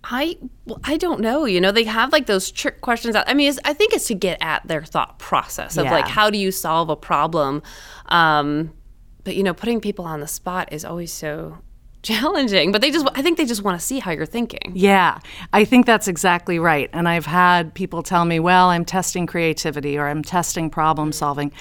I 0.03 0.39
well, 0.65 0.81
I 0.85 0.97
don't 0.97 1.21
know. 1.21 1.45
You 1.45 1.61
know, 1.61 1.73
they 1.73 1.85
have 1.85 2.11
like 2.11 2.25
those 2.25 2.51
trick 2.51 2.81
questions. 2.81 3.15
Out. 3.15 3.29
I 3.29 3.35
mean, 3.35 3.51
it's, 3.51 3.59
I 3.65 3.75
think 3.75 3.93
it's 3.93 4.07
to 4.07 4.15
get 4.15 4.39
at 4.41 4.67
their 4.67 4.83
thought 4.83 5.19
process 5.19 5.77
of 5.77 5.85
like 5.87 6.09
how 6.09 6.31
do 6.31 6.39
you 6.39 6.51
solve 6.51 6.89
a 6.89 6.97
problem. 6.97 7.63
Um, 8.07 8.73
but 9.25 9.37
you 9.37 9.43
know, 9.43 9.53
putting 9.53 9.81
people 9.81 10.07
on 10.07 10.21
the 10.21 10.27
spot 10.27 10.73
is 10.73 10.87
always 10.87 11.13
so 11.13 11.59
challenging. 12.03 12.73
But 12.73 12.81
they 12.81 12.91
just, 12.91 13.07
I 13.15 13.23
think 13.23 13.39
they 13.39 13.45
just 13.45 13.63
want 13.63 13.79
to 13.79 13.85
see 13.85 13.99
how 13.99 14.11
you're 14.11 14.27
thinking. 14.27 14.73
Yeah, 14.75 15.19
I 15.53 15.65
think 15.65 15.87
that's 15.87 16.09
exactly 16.09 16.59
right. 16.59 16.91
And 16.93 17.09
I've 17.09 17.27
had 17.27 17.75
people 17.75 18.03
tell 18.03 18.25
me, 18.25 18.41
well, 18.41 18.69
I'm 18.69 18.85
testing 18.85 19.27
creativity 19.27 19.99
or 19.99 20.09
I'm 20.09 20.23
testing 20.23 20.71
problem 20.71 21.13
solving. 21.13 21.53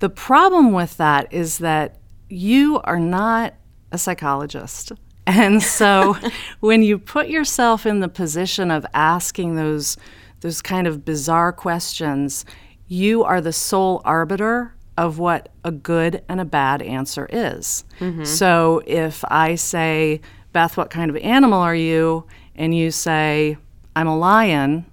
The 0.00 0.10
problem 0.10 0.72
with 0.72 0.96
that 0.96 1.32
is 1.32 1.58
that 1.58 1.98
you 2.28 2.80
are 2.84 2.98
not 2.98 3.54
a 3.92 3.98
psychologist. 3.98 4.92
And 5.26 5.62
so 5.62 6.18
when 6.60 6.82
you 6.82 6.98
put 6.98 7.28
yourself 7.28 7.86
in 7.86 8.00
the 8.00 8.10
position 8.10 8.70
of 8.70 8.84
asking 8.92 9.56
those 9.56 9.96
those 10.40 10.60
kind 10.60 10.86
of 10.86 11.02
bizarre 11.02 11.50
questions, 11.50 12.44
you 12.88 13.24
are 13.24 13.40
the 13.40 13.50
sole 13.50 14.02
arbiter 14.04 14.74
of 14.96 15.18
what 15.18 15.48
a 15.64 15.72
good 15.72 16.22
and 16.28 16.40
a 16.40 16.44
bad 16.44 16.82
answer 16.82 17.28
is. 17.30 17.84
Mm-hmm. 18.00 18.24
So 18.24 18.82
if 18.86 19.24
I 19.28 19.56
say, 19.56 20.20
Beth, 20.52 20.76
what 20.76 20.90
kind 20.90 21.10
of 21.10 21.16
animal 21.16 21.60
are 21.60 21.74
you? 21.74 22.26
And 22.54 22.74
you 22.74 22.90
say, 22.90 23.56
I'm 23.96 24.06
a 24.06 24.16
lion. 24.16 24.86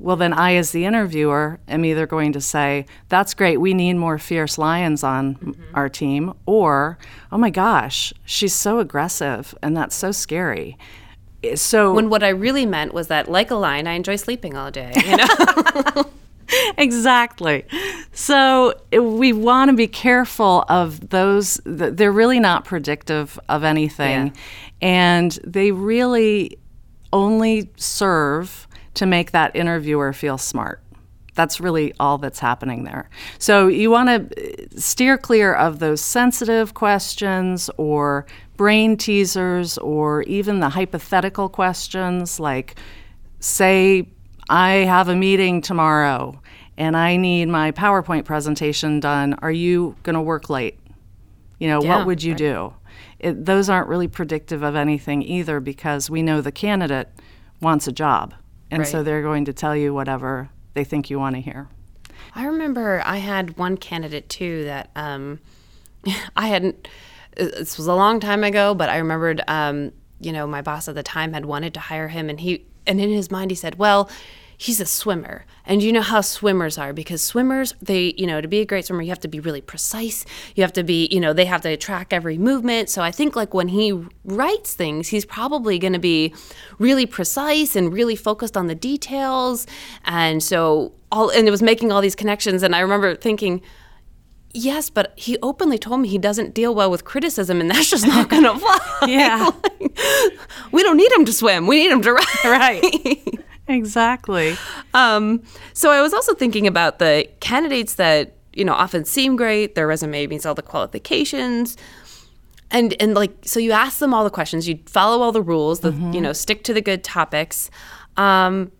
Well, 0.00 0.16
then 0.16 0.32
I, 0.32 0.54
as 0.54 0.70
the 0.70 0.84
interviewer, 0.84 1.58
am 1.66 1.84
either 1.84 2.06
going 2.06 2.32
to 2.32 2.40
say, 2.40 2.86
That's 3.08 3.34
great, 3.34 3.56
we 3.56 3.74
need 3.74 3.94
more 3.94 4.18
fierce 4.18 4.56
lions 4.56 5.02
on 5.02 5.34
mm-hmm. 5.36 5.62
our 5.74 5.88
team, 5.88 6.34
or, 6.46 6.98
Oh 7.32 7.38
my 7.38 7.50
gosh, 7.50 8.12
she's 8.24 8.54
so 8.54 8.78
aggressive 8.78 9.54
and 9.60 9.76
that's 9.76 9.96
so 9.96 10.12
scary. 10.12 10.78
So, 11.54 11.92
When 11.92 12.10
what 12.10 12.22
I 12.22 12.28
really 12.28 12.66
meant 12.66 12.94
was 12.94 13.08
that, 13.08 13.28
like 13.28 13.50
a 13.50 13.56
lion, 13.56 13.86
I 13.86 13.92
enjoy 13.94 14.16
sleeping 14.16 14.56
all 14.56 14.70
day. 14.70 14.92
You 15.04 15.16
know, 15.16 16.10
exactly. 16.78 17.64
So 18.12 18.74
we 18.92 19.32
want 19.32 19.70
to 19.70 19.76
be 19.76 19.88
careful 19.88 20.64
of 20.68 21.10
those. 21.10 21.60
They're 21.64 22.12
really 22.12 22.40
not 22.40 22.64
predictive 22.64 23.38
of 23.48 23.64
anything, 23.64 24.28
yeah. 24.28 24.32
and 24.80 25.32
they 25.44 25.72
really 25.72 26.58
only 27.12 27.70
serve 27.76 28.66
to 28.94 29.06
make 29.06 29.30
that 29.32 29.54
interviewer 29.54 30.12
feel 30.12 30.38
smart. 30.38 30.82
That's 31.34 31.60
really 31.60 31.94
all 32.00 32.18
that's 32.18 32.40
happening 32.40 32.82
there. 32.82 33.08
So 33.38 33.68
you 33.68 33.90
want 33.90 34.08
to 34.32 34.64
uh, 34.64 34.66
steer 34.76 35.16
clear 35.16 35.54
of 35.54 35.78
those 35.78 36.00
sensitive 36.00 36.74
questions 36.74 37.70
or 37.76 38.26
brain 38.56 38.96
teasers 38.96 39.78
or 39.78 40.22
even 40.22 40.58
the 40.58 40.70
hypothetical 40.70 41.48
questions 41.48 42.40
like, 42.40 42.74
say, 43.38 44.08
I 44.48 44.70
have 44.70 45.08
a 45.08 45.14
meeting 45.14 45.60
tomorrow 45.60 46.40
and 46.76 46.96
I 46.96 47.16
need 47.16 47.48
my 47.48 47.72
PowerPoint 47.72 48.24
presentation 48.24 49.00
done. 49.00 49.34
Are 49.34 49.50
you 49.50 49.96
going 50.04 50.14
to 50.14 50.22
work 50.22 50.48
late? 50.48 50.78
You 51.58 51.68
know, 51.68 51.82
yeah, 51.82 51.98
what 51.98 52.06
would 52.06 52.22
you 52.22 52.32
right. 52.32 52.38
do? 52.38 52.74
It, 53.18 53.44
those 53.44 53.68
aren't 53.68 53.88
really 53.88 54.08
predictive 54.08 54.62
of 54.62 54.76
anything 54.76 55.22
either 55.22 55.58
because 55.58 56.08
we 56.08 56.22
know 56.22 56.40
the 56.40 56.52
candidate 56.52 57.08
wants 57.60 57.88
a 57.88 57.92
job. 57.92 58.34
And 58.70 58.80
right. 58.80 58.88
so 58.88 59.02
they're 59.02 59.22
going 59.22 59.44
to 59.46 59.52
tell 59.52 59.74
you 59.74 59.92
whatever 59.92 60.50
they 60.74 60.84
think 60.84 61.10
you 61.10 61.18
want 61.18 61.34
to 61.34 61.42
hear. 61.42 61.68
I 62.34 62.46
remember 62.46 63.02
I 63.04 63.16
had 63.16 63.58
one 63.58 63.76
candidate 63.76 64.28
too 64.28 64.64
that 64.64 64.90
um, 64.94 65.40
I 66.36 66.46
hadn't, 66.46 66.86
this 67.36 67.76
was 67.76 67.88
a 67.88 67.94
long 67.94 68.20
time 68.20 68.44
ago, 68.44 68.74
but 68.74 68.88
I 68.88 68.98
remembered, 68.98 69.42
um, 69.48 69.92
you 70.20 70.32
know, 70.32 70.46
my 70.46 70.62
boss 70.62 70.86
at 70.86 70.94
the 70.94 71.02
time 71.02 71.32
had 71.32 71.44
wanted 71.44 71.74
to 71.74 71.80
hire 71.80 72.08
him 72.08 72.30
and 72.30 72.38
he, 72.38 72.66
and 72.88 73.00
in 73.00 73.10
his 73.10 73.30
mind 73.30 73.50
he 73.50 73.54
said, 73.54 73.78
well, 73.78 74.10
he's 74.58 74.80
a 74.80 74.86
swimmer. 74.86 75.46
And 75.64 75.82
you 75.82 75.92
know 75.92 76.02
how 76.02 76.20
swimmers 76.20 76.78
are 76.78 76.92
because 76.92 77.22
swimmers, 77.22 77.74
they, 77.80 78.14
you 78.16 78.26
know, 78.26 78.40
to 78.40 78.48
be 78.48 78.58
a 78.58 78.64
great 78.64 78.86
swimmer, 78.86 79.02
you 79.02 79.10
have 79.10 79.20
to 79.20 79.28
be 79.28 79.38
really 79.38 79.60
precise. 79.60 80.24
You 80.56 80.64
have 80.64 80.72
to 80.72 80.82
be, 80.82 81.06
you 81.12 81.20
know, 81.20 81.32
they 81.32 81.44
have 81.44 81.60
to 81.60 81.76
track 81.76 82.12
every 82.12 82.38
movement. 82.38 82.90
So 82.90 83.02
I 83.02 83.12
think 83.12 83.36
like 83.36 83.54
when 83.54 83.68
he 83.68 83.92
writes 84.24 84.74
things, 84.74 85.08
he's 85.08 85.24
probably 85.24 85.78
going 85.78 85.92
to 85.92 86.00
be 86.00 86.34
really 86.78 87.06
precise 87.06 87.76
and 87.76 87.92
really 87.92 88.16
focused 88.16 88.56
on 88.56 88.66
the 88.66 88.74
details. 88.74 89.66
And 90.04 90.42
so 90.42 90.92
all, 91.12 91.30
and 91.30 91.46
it 91.46 91.52
was 91.52 91.62
making 91.62 91.92
all 91.92 92.00
these 92.00 92.16
connections. 92.16 92.64
And 92.64 92.74
I 92.74 92.80
remember 92.80 93.14
thinking, 93.14 93.62
Yes, 94.52 94.88
but 94.88 95.12
he 95.16 95.36
openly 95.42 95.78
told 95.78 96.00
me 96.00 96.08
he 96.08 96.18
doesn't 96.18 96.54
deal 96.54 96.74
well 96.74 96.90
with 96.90 97.04
criticism, 97.04 97.60
and 97.60 97.70
that's 97.70 97.90
just 97.90 98.06
not 98.06 98.28
going 98.28 98.42
to 98.44 98.58
fly. 98.58 98.98
yeah, 99.06 99.50
like, 99.80 100.38
we 100.72 100.82
don't 100.82 100.96
need 100.96 101.12
him 101.12 101.24
to 101.24 101.32
swim. 101.32 101.66
We 101.66 101.76
need 101.76 101.90
him 101.90 102.02
to 102.02 102.12
write. 102.14 102.44
Right. 102.44 103.38
Exactly. 103.68 104.56
Um, 104.94 105.42
so 105.74 105.90
I 105.90 106.00
was 106.00 106.14
also 106.14 106.34
thinking 106.34 106.66
about 106.66 106.98
the 106.98 107.28
candidates 107.40 107.96
that 107.96 108.34
you 108.54 108.64
know 108.64 108.72
often 108.72 109.04
seem 109.04 109.36
great. 109.36 109.74
Their 109.74 109.86
resume 109.86 110.26
meets 110.26 110.46
all 110.46 110.54
the 110.54 110.62
qualifications, 110.62 111.76
and 112.70 112.94
and 112.98 113.14
like 113.14 113.32
so 113.42 113.60
you 113.60 113.72
ask 113.72 113.98
them 113.98 114.14
all 114.14 114.24
the 114.24 114.30
questions. 114.30 114.66
You 114.66 114.78
follow 114.86 115.22
all 115.22 115.32
the 115.32 115.42
rules. 115.42 115.80
The 115.80 115.92
mm-hmm. 115.92 116.12
you 116.12 116.20
know 116.22 116.32
stick 116.32 116.64
to 116.64 116.72
the 116.72 116.80
good 116.80 117.04
topics, 117.04 117.70
um, 118.16 118.72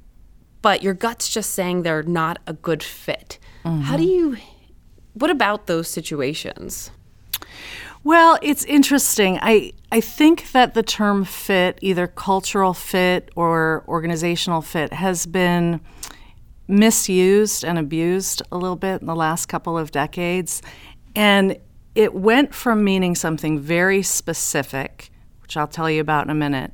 but 0.63 0.83
your 0.83 0.95
gut's 0.95 1.29
just 1.29 1.51
saying 1.51 1.83
they're 1.83 2.03
not 2.03 2.39
a 2.47 2.55
good 2.55 2.83
fit. 2.83 3.39
Mm-hmm. 3.67 3.83
How 3.83 3.99
do 3.99 4.05
you? 4.05 4.39
What 5.15 5.31
about 5.31 5.67
those 5.67 5.89
situations? 5.89 6.91
Well, 8.05 8.39
it's 8.43 8.65
interesting. 8.65 9.39
I 9.43 9.73
I 9.91 10.01
think 10.01 10.53
that 10.53 10.75
the 10.75 10.83
term 10.83 11.25
fit, 11.25 11.79
either 11.83 12.07
cultural 12.07 12.75
fit 12.75 13.31
or 13.35 13.85
organizational 13.89 14.63
fit, 14.63 14.93
has 14.93 15.27
been 15.27 15.81
misused 16.69 17.65
and 17.65 17.79
abused 17.79 18.43
a 18.53 18.59
little 18.59 18.77
bit 18.77 19.01
in 19.01 19.07
the 19.07 19.17
last 19.17 19.47
couple 19.47 19.77
of 19.77 19.91
decades. 19.91 20.63
And 21.17 21.59
it 21.95 22.15
went 22.15 22.55
from 22.55 22.85
meaning 22.85 23.15
something 23.15 23.59
very 23.59 24.03
specific, 24.03 25.11
which 25.43 25.57
I'll 25.57 25.67
tell 25.67 25.91
you 25.91 26.01
about 26.01 26.25
in 26.25 26.31
a 26.31 26.35
minute, 26.35 26.73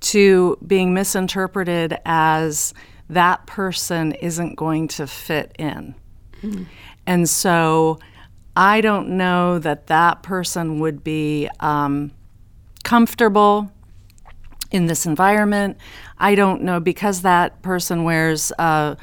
to 0.00 0.58
being 0.66 0.94
misinterpreted 0.94 1.98
as 2.04 2.74
that 3.08 3.46
person 3.46 4.12
isn't 4.12 4.54
going 4.54 4.88
to 4.88 5.06
fit 5.06 5.56
in. 5.58 5.94
Mm. 6.42 6.66
And 7.10 7.28
so 7.28 7.98
I 8.54 8.80
don't 8.80 9.16
know 9.16 9.58
that 9.58 9.88
that 9.88 10.22
person 10.22 10.78
would 10.78 11.02
be 11.02 11.48
um, 11.58 12.12
comfortable 12.84 13.72
in 14.70 14.86
this 14.86 15.06
environment. 15.06 15.76
I 16.18 16.36
don't 16.36 16.62
know 16.62 16.78
because 16.78 17.22
that 17.22 17.62
person 17.62 18.04
wears 18.04 18.52
uh, 18.60 18.94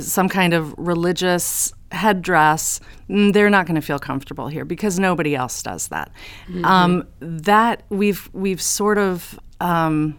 some 0.00 0.28
kind 0.28 0.52
of 0.52 0.74
religious 0.76 1.72
headdress, 1.92 2.80
mm, 3.08 3.32
they're 3.32 3.50
not 3.50 3.66
going 3.66 3.76
to 3.76 3.86
feel 3.86 4.00
comfortable 4.00 4.48
here 4.48 4.64
because 4.64 4.98
nobody 4.98 5.36
else 5.36 5.62
does 5.62 5.86
that. 5.88 6.10
Mm-hmm. 6.48 6.64
Um, 6.64 7.06
that 7.20 7.84
we've 7.88 8.28
we've 8.32 8.60
sort 8.60 8.98
of 8.98 9.38
um, 9.60 10.18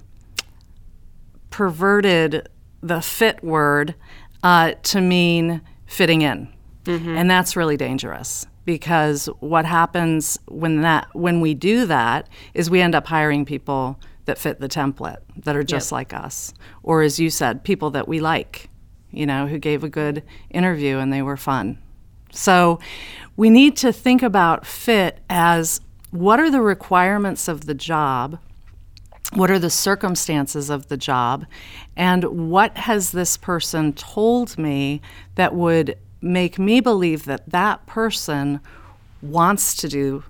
perverted 1.49 2.47
the 2.81 3.01
fit 3.01 3.43
word 3.43 3.93
uh, 4.41 4.75
to 4.83 5.01
mean 5.01 5.61
fitting 5.85 6.21
in, 6.21 6.47
mm-hmm. 6.85 7.17
and 7.17 7.29
that's 7.29 7.55
really 7.55 7.77
dangerous 7.77 8.45
because 8.65 9.27
what 9.39 9.65
happens 9.65 10.39
when 10.47 10.81
that 10.81 11.07
when 11.13 11.39
we 11.39 11.53
do 11.53 11.85
that 11.85 12.27
is 12.53 12.69
we 12.69 12.81
end 12.81 12.95
up 12.95 13.07
hiring 13.07 13.45
people 13.45 13.99
that 14.25 14.37
fit 14.37 14.59
the 14.59 14.67
template 14.67 15.17
that 15.37 15.55
are 15.55 15.63
just 15.63 15.91
yep. 15.91 15.97
like 15.97 16.13
us 16.13 16.53
or 16.83 17.01
as 17.01 17.19
you 17.19 17.29
said 17.29 17.63
people 17.63 17.91
that 17.91 18.07
we 18.07 18.19
like 18.19 18.69
you 19.11 19.25
know 19.25 19.47
who 19.47 19.57
gave 19.57 19.83
a 19.83 19.89
good 19.89 20.23
interview 20.49 20.97
and 20.97 21.13
they 21.13 21.21
were 21.21 21.37
fun 21.37 21.77
so 22.31 22.79
we 23.37 23.49
need 23.49 23.77
to 23.77 23.93
think 23.93 24.23
about 24.23 24.65
fit 24.65 25.19
as 25.29 25.79
what 26.11 26.39
are 26.39 26.49
the 26.49 26.61
requirements 26.61 27.47
of 27.47 27.65
the 27.65 27.73
job 27.73 28.39
what 29.33 29.51
are 29.51 29.59
the 29.59 29.69
circumstances 29.69 30.69
of 30.69 30.87
the 30.87 30.97
job 30.97 31.45
and 31.95 32.23
what 32.49 32.77
has 32.77 33.11
this 33.11 33.37
person 33.37 33.93
told 33.93 34.57
me 34.57 35.01
that 35.35 35.53
would 35.53 35.97
make 36.25 36.57
me 36.57 36.79
believe 36.81 37.25
that 37.25 37.49
that 37.51 37.85
person 37.85 38.59
wants 39.21 39.75
to 39.75 39.87
do 39.87 40.23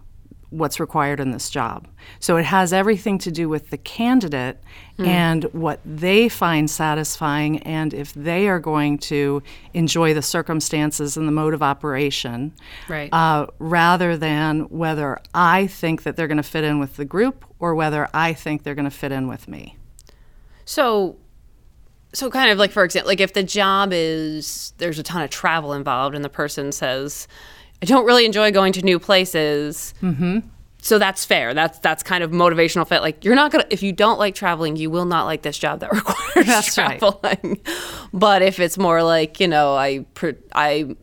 what's 0.50 0.80
required 0.80 1.20
in 1.20 1.32
this 1.32 1.50
job. 1.50 1.88
So 2.20 2.38
it 2.38 2.46
has 2.46 2.72
everything 2.72 3.18
to 3.20 3.32
do 3.32 3.50
with 3.50 3.72
the 3.72 3.78
candidate 3.78 4.58
mm. 4.98 5.08
and 5.08 5.44
what 5.46 5.80
they 5.86 6.30
find 6.30 6.70
satisfying 6.70 7.60
and 7.64 7.94
if 7.94 8.14
they 8.14 8.48
are 8.48 8.60
going 8.60 9.00
to 9.00 9.42
enjoy 9.74 10.14
the 10.14 10.22
circumstances 10.22 11.18
and 11.18 11.28
the 11.28 11.32
mode 11.32 11.54
of 11.54 11.64
operation, 11.64 12.54
right. 12.88 13.12
uh, 13.12 13.48
rather 13.60 14.16
than 14.16 14.62
whether 14.70 15.20
I 15.34 15.68
think 15.68 16.04
that 16.04 16.16
they're 16.16 16.28
going 16.28 16.38
to 16.38 16.44
fit 16.44 16.64
in 16.64 16.80
with 16.80 16.96
the 16.96 17.06
group 17.06 17.44
or 17.60 17.74
whether 17.76 18.08
I 18.14 18.34
think 18.34 18.64
they're 18.64 18.76
going 18.76 18.86
to 18.86 18.92
fit 18.92 19.12
in 19.12 19.28
with 19.28 19.48
me. 19.48 19.78
So 20.64 21.18
so 22.16 22.30
kind 22.30 22.50
of 22.50 22.58
like 22.58 22.72
for 22.72 22.84
example 22.84 23.10
like 23.10 23.20
if 23.20 23.34
the 23.34 23.44
job 23.44 23.92
is 23.92 24.74
there's 24.78 24.98
a 24.98 25.04
ton 25.04 25.22
of 25.22 25.30
travel 25.30 25.74
involved 25.74 26.16
and 26.16 26.24
the 26.24 26.30
person 26.30 26.72
says 26.72 27.28
i 27.82 27.86
don't 27.86 28.06
really 28.06 28.26
enjoy 28.26 28.52
going 28.52 28.74
to 28.74 28.82
new 28.82 28.98
places 28.98 29.94
mm-hmm. 30.02 30.40
so 30.82 30.98
that's 30.98 31.26
fair 31.26 31.54
that's 31.54 31.78
that's 31.80 32.02
kind 32.02 32.24
of 32.24 32.32
motivational 32.32 32.88
fit 32.88 33.02
like 33.02 33.24
you're 33.24 33.36
not 33.36 33.52
gonna 33.52 33.66
if 33.70 33.84
you 33.84 33.92
don't 33.92 34.18
like 34.18 34.34
traveling 34.34 34.76
you 34.76 34.90
will 34.90 35.06
not 35.06 35.26
like 35.26 35.42
this 35.42 35.58
job 35.58 35.80
that 35.82 35.92
requires 35.94 36.48
that's 36.48 36.74
traveling 36.74 37.38
right. 37.44 37.60
but 38.14 38.42
if 38.42 38.60
it's 38.60 38.78
more 38.78 39.04
like 39.04 39.40
you 39.40 39.48
know 39.48 39.76
i 39.76 40.06
i 40.54 40.96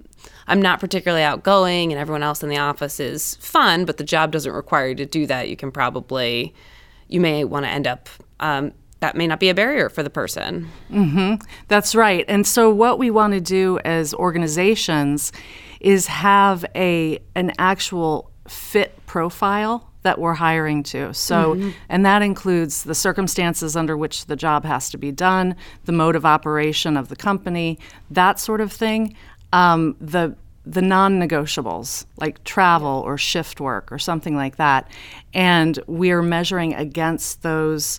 I'm 0.49 0.61
not 0.61 0.81
particularly 0.81 1.23
outgoing 1.23 1.93
and 1.93 2.01
everyone 2.01 2.25
else 2.25 2.43
in 2.43 2.49
the 2.49 2.59
office 2.59 2.99
is 2.99 3.37
fun, 3.37 3.85
but 3.85 3.97
the 3.97 4.05
job 4.05 4.33
doesn't 4.33 4.53
require 4.53 4.89
you 4.89 4.95
to 4.97 5.07
do 5.07 5.25
that. 5.27 5.49
You 5.49 5.57
can 5.57 5.71
probably, 5.71 6.53
you 7.09 7.21
may 7.21 7.45
want 7.45 7.65
to 7.65 7.71
end 7.71 7.87
up 7.87 8.09
um, 8.41 8.73
that 9.03 9.17
may 9.17 9.27
not 9.27 9.41
be 9.41 9.49
a 9.49 9.55
barrier 9.55 9.89
for 9.89 10.05
the 10.05 10.09
person. 10.09 10.69
Mm-hmm. 10.89 11.45
That's 11.67 11.93
right. 11.97 12.25
And 12.29 12.47
so, 12.47 12.73
what 12.73 13.01
we 13.01 13.11
want 13.11 13.35
to 13.35 13.41
do 13.41 13.81
as 13.85 14.15
organizations 14.15 15.33
is 15.81 16.07
have 16.07 16.65
a 16.77 17.19
an 17.35 17.53
actual 17.59 18.31
fit 18.47 18.95
profile 19.07 19.91
that 20.03 20.21
we're 20.21 20.35
hiring 20.35 20.85
to. 20.85 21.13
So, 21.15 21.55
mm-hmm. 21.55 21.71
and 21.89 22.07
that 22.07 22.23
includes 22.23 22.85
the 22.85 22.95
circumstances 22.95 23.77
under 23.77 23.97
which 23.97 24.27
the 24.27 24.37
job 24.37 24.65
has 24.65 24.89
to 24.91 24.99
be 24.99 25.11
done, 25.11 25.57
the 25.85 25.93
mode 25.93 26.15
of 26.15 26.25
operation 26.25 26.97
of 26.97 27.09
the 27.09 27.17
company, 27.17 27.81
that 28.13 28.39
sort 28.39 28.61
of 28.61 28.73
thing. 28.73 29.17
Um, 29.53 29.97
the 30.01 30.37
the 30.65 30.81
non-negotiables 30.81 32.07
like 32.19 32.45
travel 32.45 33.03
or 33.05 33.19
shift 33.19 33.61
work 33.61 33.91
or 33.91 33.99
something 33.99 34.37
like 34.37 34.57
that, 34.59 34.89
and 35.35 35.81
we're 35.89 36.23
measuring 36.23 36.73
against 36.75 37.43
those 37.43 37.99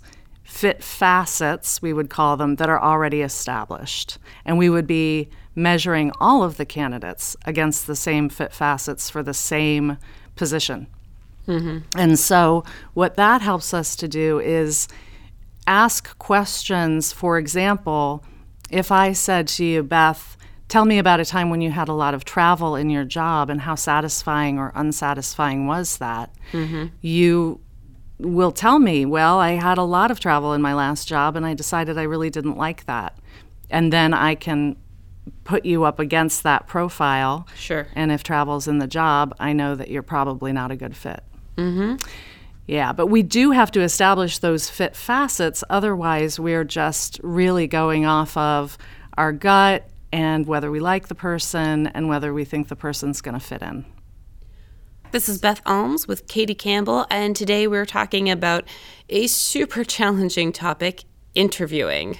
fit 0.54 0.84
facets, 0.84 1.82
we 1.82 1.92
would 1.92 2.12
call 2.12 2.38
them, 2.38 2.58
that 2.58 2.70
are 2.70 2.80
already 2.80 3.24
established. 3.24 4.20
And 4.46 4.56
we 4.60 4.70
would 4.70 4.86
be 4.86 5.28
measuring 5.56 6.12
all 6.22 6.44
of 6.44 6.58
the 6.58 6.66
candidates 6.66 7.36
against 7.44 7.88
the 7.88 7.96
same 7.96 8.30
fit 8.30 8.54
facets 8.54 9.10
for 9.10 9.24
the 9.24 9.34
same 9.34 9.98
position. 10.36 10.86
Mm-hmm. 11.48 11.80
And 11.98 12.20
so, 12.20 12.63
what 12.94 13.16
that 13.16 13.42
helps 13.42 13.74
us 13.74 13.96
to 13.96 14.08
do 14.08 14.39
is 14.39 14.88
ask 15.66 16.16
questions. 16.20 17.12
For 17.12 17.39
example, 17.39 18.24
if 18.70 18.92
I 18.92 19.13
said 19.13 19.48
to 19.50 19.66
you, 19.66 19.82
Beth, 19.82 20.38
tell 20.70 20.86
me 20.86 21.00
about 21.00 21.20
a 21.20 21.26
time 21.26 21.50
when 21.50 21.62
you 21.62 21.72
had 21.72 21.89
a 21.89 21.94
lot 21.94 22.13
of 22.13 22.26
travel 22.26 22.76
in 22.76 22.92
your 22.92 23.06
job 23.06 23.50
and 23.50 23.62
how 23.62 23.74
satisfying 23.74 24.60
or 24.60 24.72
unsatisfying 24.76 25.66
was 25.66 25.98
that. 25.98 26.30
You 27.02 27.60
will 28.19 28.52
tell 28.52 28.80
me, 28.80 29.06
well, 29.06 29.39
I 29.39 29.52
had 29.52 29.78
a 29.78 29.84
lot 29.84 30.12
of 30.12 30.19
travel 30.19 30.54
in 30.54 30.62
my 30.62 30.73
last 30.73 31.08
job 31.08 31.36
and 31.36 31.45
I 31.45 31.54
decided 31.54 31.97
I 31.97 32.04
really 32.04 32.30
didn't 32.30 32.58
like 32.58 32.86
that. 32.86 33.17
And 33.69 33.91
then 33.91 34.13
I 34.13 34.36
can 34.36 34.76
put 35.43 35.65
you 35.65 35.84
up 35.84 35.99
against 35.99 36.43
that 36.43 36.67
profile. 36.67 37.47
Sure. 37.56 37.88
And 37.95 38.12
if 38.12 38.23
travel's 38.23 38.67
in 38.67 38.80
the 38.80 38.88
job, 38.88 39.36
I 39.39 39.54
know 39.54 39.76
that 39.76 39.89
you're 39.89 40.04
probably 40.04 40.52
not 40.52 40.71
a 40.71 40.76
good 40.76 40.95
fit. 40.95 41.23
Mm-hmm. 41.58 41.95
Yeah, 42.65 42.93
but 42.93 43.08
we 43.08 43.23
do 43.23 43.52
have 43.52 43.71
to 43.71 43.82
establish 43.82 44.38
those 44.39 44.69
fit 44.69 44.95
facets. 44.95 45.63
Otherwise, 45.69 46.39
we're 46.39 46.63
just 46.63 47.19
really 47.21 47.67
going 47.67 48.06
off 48.06 48.38
of 48.38 48.78
our 49.17 49.34
gut 49.34 49.89
and 50.13 50.45
whether 50.45 50.71
we 50.71 50.80
like 50.80 51.08
the 51.08 51.15
person 51.15 51.88
and 51.88 52.08
whether 52.08 52.34
we 52.34 52.45
think 52.45 52.69
the 52.69 52.76
person's 52.76 53.19
going 53.21 53.34
to 53.34 53.45
fit 53.45 53.62
in. 53.62 53.86
This 55.13 55.30
is 55.30 55.38
Beth 55.38 55.63
Almes 55.67 56.08
with 56.08 56.28
Katie 56.28 56.56
Campbell, 56.56 57.06
and 57.08 57.36
today 57.36 57.67
we're 57.67 57.86
talking 57.86 58.32
about 58.32 58.65
a 59.10 59.28
super 59.28 59.84
challenging 59.84 60.52
topic 60.52 61.04
interviewing. 61.36 62.17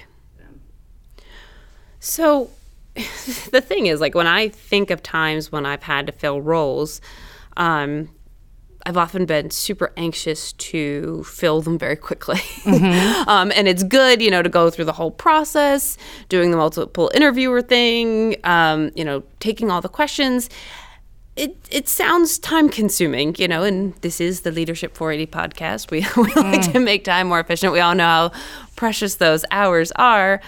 So, 1.98 2.50
the 2.94 3.60
thing 3.60 3.86
is, 3.86 4.00
like, 4.00 4.14
when 4.14 4.28
I 4.28 4.48
think 4.48 4.92
of 4.92 5.02
times 5.02 5.50
when 5.50 5.66
I've 5.66 5.82
had 5.82 6.06
to 6.06 6.12
fill 6.12 6.40
roles, 6.40 7.00
um, 7.56 8.10
I've 8.86 8.96
often 8.96 9.26
been 9.26 9.50
super 9.50 9.92
anxious 9.96 10.52
to 10.52 11.24
fill 11.24 11.62
them 11.62 11.78
very 11.78 11.96
quickly. 11.96 12.40
um, 13.26 13.50
and 13.56 13.66
it's 13.66 13.82
good, 13.82 14.22
you 14.22 14.30
know, 14.30 14.40
to 14.40 14.48
go 14.48 14.70
through 14.70 14.84
the 14.84 14.92
whole 14.92 15.10
process, 15.10 15.96
doing 16.28 16.52
the 16.52 16.56
multiple 16.56 17.10
interviewer 17.12 17.60
thing, 17.60 18.36
um, 18.44 18.92
you 18.94 19.04
know, 19.04 19.24
taking 19.40 19.68
all 19.68 19.80
the 19.80 19.88
questions. 19.88 20.48
It, 21.36 21.56
it 21.70 21.88
sounds 21.88 22.38
time 22.38 22.68
consuming, 22.68 23.34
you 23.38 23.48
know, 23.48 23.64
and 23.64 23.94
this 24.02 24.20
is 24.20 24.42
the 24.42 24.52
Leadership 24.52 24.96
480 24.96 25.32
podcast. 25.32 25.90
We, 25.90 26.06
we 26.22 26.32
like 26.40 26.72
to 26.72 26.78
make 26.78 27.02
time 27.04 27.26
more 27.28 27.40
efficient. 27.40 27.72
We 27.72 27.80
all 27.80 27.94
know 27.94 28.04
how 28.04 28.32
precious 28.76 29.16
those 29.16 29.44
hours 29.50 29.90
are. 29.96 30.40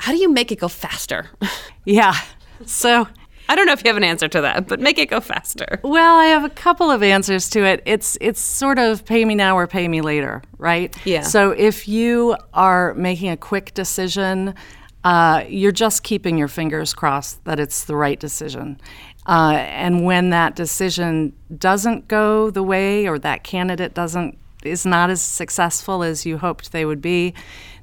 How 0.00 0.12
do 0.12 0.18
you 0.18 0.32
make 0.32 0.50
it 0.52 0.58
go 0.60 0.68
faster? 0.68 1.28
Yeah. 1.86 2.14
So, 2.64 3.06
I 3.46 3.54
don't 3.54 3.66
know 3.66 3.74
if 3.74 3.84
you 3.84 3.88
have 3.90 3.98
an 3.98 4.04
answer 4.04 4.26
to 4.26 4.40
that, 4.40 4.66
but 4.68 4.80
make 4.80 4.96
it 4.96 5.10
go 5.10 5.20
faster. 5.20 5.80
well, 5.82 6.16
I 6.16 6.24
have 6.26 6.44
a 6.44 6.48
couple 6.48 6.90
of 6.90 7.02
answers 7.02 7.50
to 7.50 7.62
it. 7.62 7.82
It's 7.84 8.16
it's 8.22 8.40
sort 8.40 8.78
of 8.78 9.04
pay 9.04 9.22
me 9.26 9.34
now 9.34 9.54
or 9.58 9.66
pay 9.66 9.86
me 9.86 10.00
later, 10.00 10.42
right? 10.56 10.96
Yeah. 11.04 11.20
So 11.20 11.50
if 11.50 11.86
you 11.86 12.36
are 12.54 12.94
making 12.94 13.28
a 13.28 13.36
quick 13.36 13.74
decision, 13.74 14.54
uh, 15.04 15.44
you're 15.46 15.72
just 15.72 16.04
keeping 16.04 16.38
your 16.38 16.48
fingers 16.48 16.94
crossed 16.94 17.44
that 17.44 17.60
it's 17.60 17.84
the 17.84 17.96
right 17.96 18.18
decision. 18.18 18.80
Uh, 19.26 19.52
and 19.68 20.04
when 20.04 20.30
that 20.30 20.54
decision 20.54 21.32
doesn't 21.56 22.08
go 22.08 22.50
the 22.50 22.62
way, 22.62 23.06
or 23.08 23.18
that 23.18 23.42
candidate 23.44 23.94
doesn't 23.94 24.38
is 24.64 24.86
not 24.86 25.10
as 25.10 25.20
successful 25.20 26.02
as 26.02 26.24
you 26.24 26.38
hoped 26.38 26.72
they 26.72 26.84
would 26.86 27.02
be, 27.02 27.34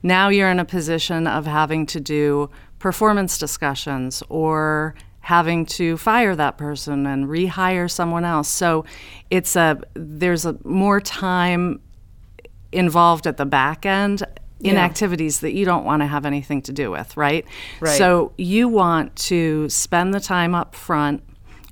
now 0.01 0.29
you're 0.29 0.49
in 0.49 0.59
a 0.59 0.65
position 0.65 1.27
of 1.27 1.45
having 1.45 1.85
to 1.85 1.99
do 1.99 2.49
performance 2.79 3.37
discussions 3.37 4.23
or 4.29 4.95
having 5.19 5.63
to 5.63 5.95
fire 5.97 6.35
that 6.35 6.57
person 6.57 7.05
and 7.05 7.27
rehire 7.27 7.89
someone 7.89 8.25
else. 8.25 8.49
So 8.49 8.83
it's 9.29 9.55
a 9.55 9.79
there's 9.93 10.45
a 10.45 10.57
more 10.63 10.99
time 10.99 11.79
involved 12.71 13.27
at 13.27 13.37
the 13.37 13.45
back 13.45 13.85
end 13.85 14.23
in 14.61 14.75
Yeah. 14.75 14.83
activities 14.83 15.41
that 15.41 15.53
you 15.53 15.65
don't 15.65 15.85
want 15.85 16.01
to 16.01 16.07
have 16.07 16.25
anything 16.25 16.61
to 16.63 16.73
do 16.73 16.89
with, 16.89 17.15
right? 17.17 17.45
Right. 17.79 17.97
So 17.97 18.31
you 18.37 18.67
want 18.67 19.15
to 19.27 19.69
spend 19.69 20.13
the 20.13 20.19
time 20.19 20.55
up 20.55 20.73
front 20.73 21.21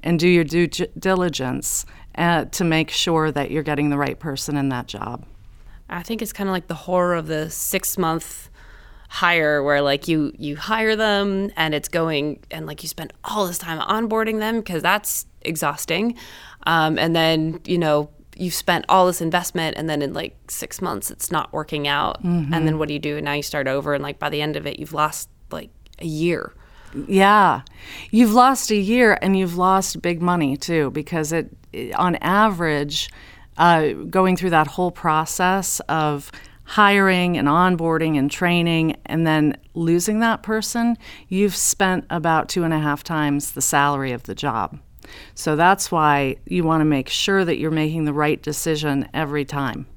and 0.03 0.19
do 0.19 0.27
your 0.27 0.43
due 0.43 0.67
diligence 0.67 1.85
uh, 2.15 2.45
to 2.45 2.63
make 2.63 2.89
sure 2.89 3.31
that 3.31 3.51
you're 3.51 3.63
getting 3.63 3.89
the 3.89 3.97
right 3.97 4.19
person 4.19 4.57
in 4.57 4.69
that 4.69 4.87
job. 4.87 5.25
I 5.89 6.03
think 6.03 6.21
it's 6.21 6.33
kind 6.33 6.49
of 6.49 6.53
like 6.53 6.67
the 6.67 6.75
horror 6.75 7.15
of 7.15 7.27
the 7.27 7.49
six 7.49 7.97
month 7.97 8.49
hire 9.09 9.63
where 9.63 9.81
like 9.81 10.07
you 10.07 10.31
you 10.37 10.55
hire 10.55 10.95
them 10.95 11.49
and 11.55 11.73
it's 11.73 11.89
going 11.89 12.39
and 12.51 12.67
like 12.67 12.83
you 12.83 12.89
spend 12.89 13.11
all 13.23 13.47
this 13.47 13.57
time 13.57 13.79
onboarding 13.79 14.37
them 14.39 14.59
because 14.59 14.83
that's 14.83 15.25
exhausting. 15.41 16.15
Um, 16.67 16.99
and 16.99 17.15
then 17.15 17.59
you 17.65 17.77
know 17.77 18.11
you've 18.35 18.53
spent 18.53 18.85
all 18.87 19.07
this 19.07 19.19
investment 19.19 19.77
and 19.77 19.89
then 19.89 20.01
in 20.01 20.13
like 20.13 20.35
six 20.47 20.81
months 20.81 21.09
it's 21.09 21.31
not 21.31 21.51
working 21.51 21.87
out. 21.87 22.23
And 22.53 22.67
then 22.67 22.77
what 22.77 22.87
do 22.87 22.93
you 22.93 22.99
do? 22.99 23.17
And 23.17 23.25
now 23.25 23.33
you 23.33 23.43
start 23.43 23.67
over 23.67 23.95
and 23.95 24.03
like 24.03 24.19
by 24.19 24.29
the 24.29 24.41
end 24.41 24.55
of 24.55 24.67
it 24.67 24.77
you've 24.77 24.93
lost 24.93 25.27
like 25.51 25.71
a 25.97 26.05
year 26.05 26.53
Yeah. 27.07 27.61
You've 28.11 28.33
lost 28.33 28.71
a 28.71 28.75
year 28.75 29.17
and 29.21 29.37
you've 29.37 29.57
lost 29.57 30.01
big 30.01 30.21
money 30.21 30.57
too 30.57 30.91
because 30.91 31.31
it, 31.31 31.49
it- 31.73 31.93
on 31.95 32.15
average 32.17 33.09
uh, 33.57 33.89
going 34.09 34.35
through 34.37 34.51
that 34.51 34.67
whole 34.67 34.91
process 34.91 35.79
of 35.89 36.31
hiring 36.63 37.37
and 37.37 37.47
onboarding 37.47 38.17
and 38.17 38.29
training 38.31 38.95
and 39.05 39.25
then 39.27 39.57
losing 39.73 40.19
that 40.19 40.43
person, 40.43 40.97
you've 41.27 41.55
spent 41.55 42.05
about 42.09 42.47
two 42.47 42.63
and 42.63 42.73
a 42.73 42.79
half 42.79 43.03
times 43.03 43.51
the 43.53 43.61
salary 43.61 44.11
of 44.11 44.23
the 44.23 44.35
job. 44.35 44.79
So 45.33 45.55
that's 45.55 45.91
why 45.91 46.35
you 46.45 46.63
want 46.63 46.81
to 46.81 46.85
make 46.85 47.09
sure 47.09 47.43
that 47.43 47.57
you're 47.57 47.71
making 47.71 48.05
the 48.05 48.13
right 48.13 48.41
decision 48.41 49.09
every 49.13 49.43
time. 49.45 49.87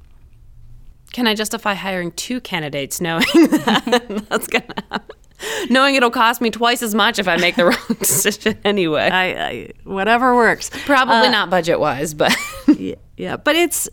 can 1.12 1.26
i 1.26 1.35
justify 1.35 1.74
hiring 1.74 2.11
two 2.12 2.40
candidates 2.40 3.00
knowing 3.00 3.24
that 3.35 4.24
that's 4.31 4.46
gonna 4.46 4.64
happen 4.90 5.16
knowing 5.70 5.94
it'll 5.94 6.11
cost 6.11 6.40
me 6.40 6.50
twice 6.50 6.83
as 6.83 6.94
much 6.94 7.18
if 7.18 7.28
i 7.28 7.37
make 7.37 7.57
the 7.57 7.64
wrong 7.66 7.96
decision 7.98 8.59
anyway. 8.64 9.09
I, 9.09 9.24
I 9.24 9.70
whatever 9.85 10.35
works. 10.35 10.70
Probably 10.85 11.28
not 11.28 11.50
budget 11.50 11.81
wise, 11.81 12.14
but 12.14 12.35
yeah, 12.76 12.96
yeah, 13.16 13.37
but 13.37 13.57
it's 13.57 13.88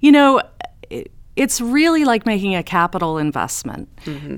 you 0.00 0.12
know 0.12 0.42
it, 0.88 1.10
it's 1.36 1.60
really 1.60 2.04
like 2.04 2.26
making 2.26 2.54
a 2.54 2.62
capital 2.62 3.18
investment. 3.18 3.88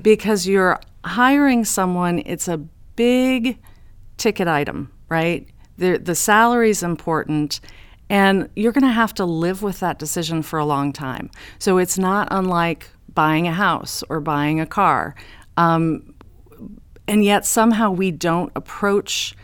Because 0.03 0.47
you're 0.47 0.79
hiring 1.05 1.65
someone 1.65 2.21
it's 2.25 2.47
a 2.47 2.57
big 2.95 3.57
ticket 4.17 4.47
item 4.47 4.93
right? 5.13 5.47
The 5.77 5.97
the 5.97 6.15
salary's 6.15 6.81
important 6.83 7.59
and 8.09 8.49
you're 8.55 8.71
going 8.71 8.83
to 8.83 8.99
have 9.03 9.13
to 9.15 9.25
live 9.25 9.61
with 9.63 9.79
that 9.79 9.97
decision 9.97 10.41
for 10.41 10.59
a 10.59 10.65
long 10.65 10.91
time. 10.91 11.31
So 11.59 11.77
it's 11.77 11.97
not 11.97 12.27
unlike 12.31 12.89
buying 13.13 13.47
a 13.47 13.53
house 13.53 14.03
or 14.09 14.19
buying 14.19 14.59
a 14.59 14.65
car. 14.65 15.15
Um, 15.55 16.12
and 17.07 17.23
yet 17.23 17.45
somehow 17.45 17.91
we 17.91 18.11
don't 18.11 18.51
approach 18.55 19.35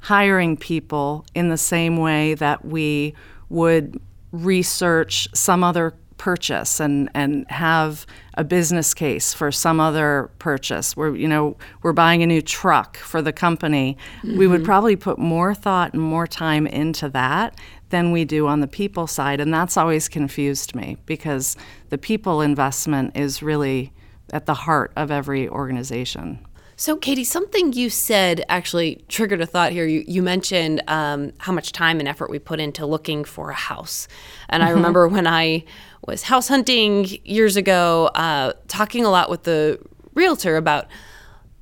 hiring 0.00 0.56
people 0.56 1.24
in 1.34 1.48
the 1.48 1.58
same 1.58 1.96
way 1.96 2.34
that 2.34 2.64
we 2.64 3.14
would 3.48 4.00
research 4.32 5.28
some 5.34 5.64
other 5.64 5.94
purchase 6.18 6.80
and, 6.80 7.08
and 7.14 7.48
have 7.50 8.04
a 8.34 8.44
business 8.44 8.92
case 8.92 9.32
for 9.32 9.50
some 9.52 9.80
other 9.80 10.30
purchase. 10.38 10.96
Where 10.96 11.14
you 11.14 11.28
know 11.28 11.56
we're 11.82 11.92
buying 11.92 12.22
a 12.22 12.26
new 12.26 12.42
truck 12.42 12.96
for 12.96 13.22
the 13.22 13.32
company. 13.32 13.96
We 14.22 14.46
would 14.46 14.60
mm-hmm. 14.60 14.66
probably 14.66 14.96
put 14.96 15.18
more 15.18 15.54
thought 15.54 15.94
and 15.94 16.02
more 16.02 16.26
time 16.26 16.66
into 16.66 17.08
that 17.10 17.54
than 17.90 18.12
we 18.12 18.24
do 18.24 18.46
on 18.46 18.60
the 18.60 18.66
people 18.66 19.06
side 19.06 19.40
and 19.40 19.52
that's 19.52 19.76
always 19.76 20.08
confused 20.08 20.74
me 20.74 20.98
because 21.06 21.56
the 21.88 21.98
people 21.98 22.42
investment 22.42 23.16
is 23.16 23.42
really 23.42 23.92
at 24.32 24.46
the 24.46 24.54
heart 24.54 24.92
of 24.94 25.10
every 25.10 25.48
organization 25.48 26.38
So, 26.80 26.96
Katie, 26.96 27.24
something 27.24 27.72
you 27.72 27.90
said 27.90 28.44
actually 28.48 29.02
triggered 29.08 29.40
a 29.40 29.46
thought 29.46 29.72
here. 29.72 29.84
You, 29.84 30.04
you 30.06 30.22
mentioned 30.22 30.80
um, 30.86 31.32
how 31.38 31.50
much 31.50 31.72
time 31.72 31.98
and 31.98 32.08
effort 32.08 32.30
we 32.30 32.38
put 32.38 32.60
into 32.60 32.86
looking 32.86 33.24
for 33.24 33.50
a 33.50 33.54
house. 33.54 34.06
And 34.48 34.62
I 34.62 34.70
remember 34.70 35.08
when 35.08 35.26
I 35.26 35.64
was 36.06 36.22
house 36.22 36.46
hunting 36.46 37.08
years 37.24 37.56
ago, 37.56 38.10
uh, 38.14 38.52
talking 38.68 39.04
a 39.04 39.10
lot 39.10 39.28
with 39.28 39.42
the 39.42 39.80
realtor 40.14 40.56
about 40.56 40.86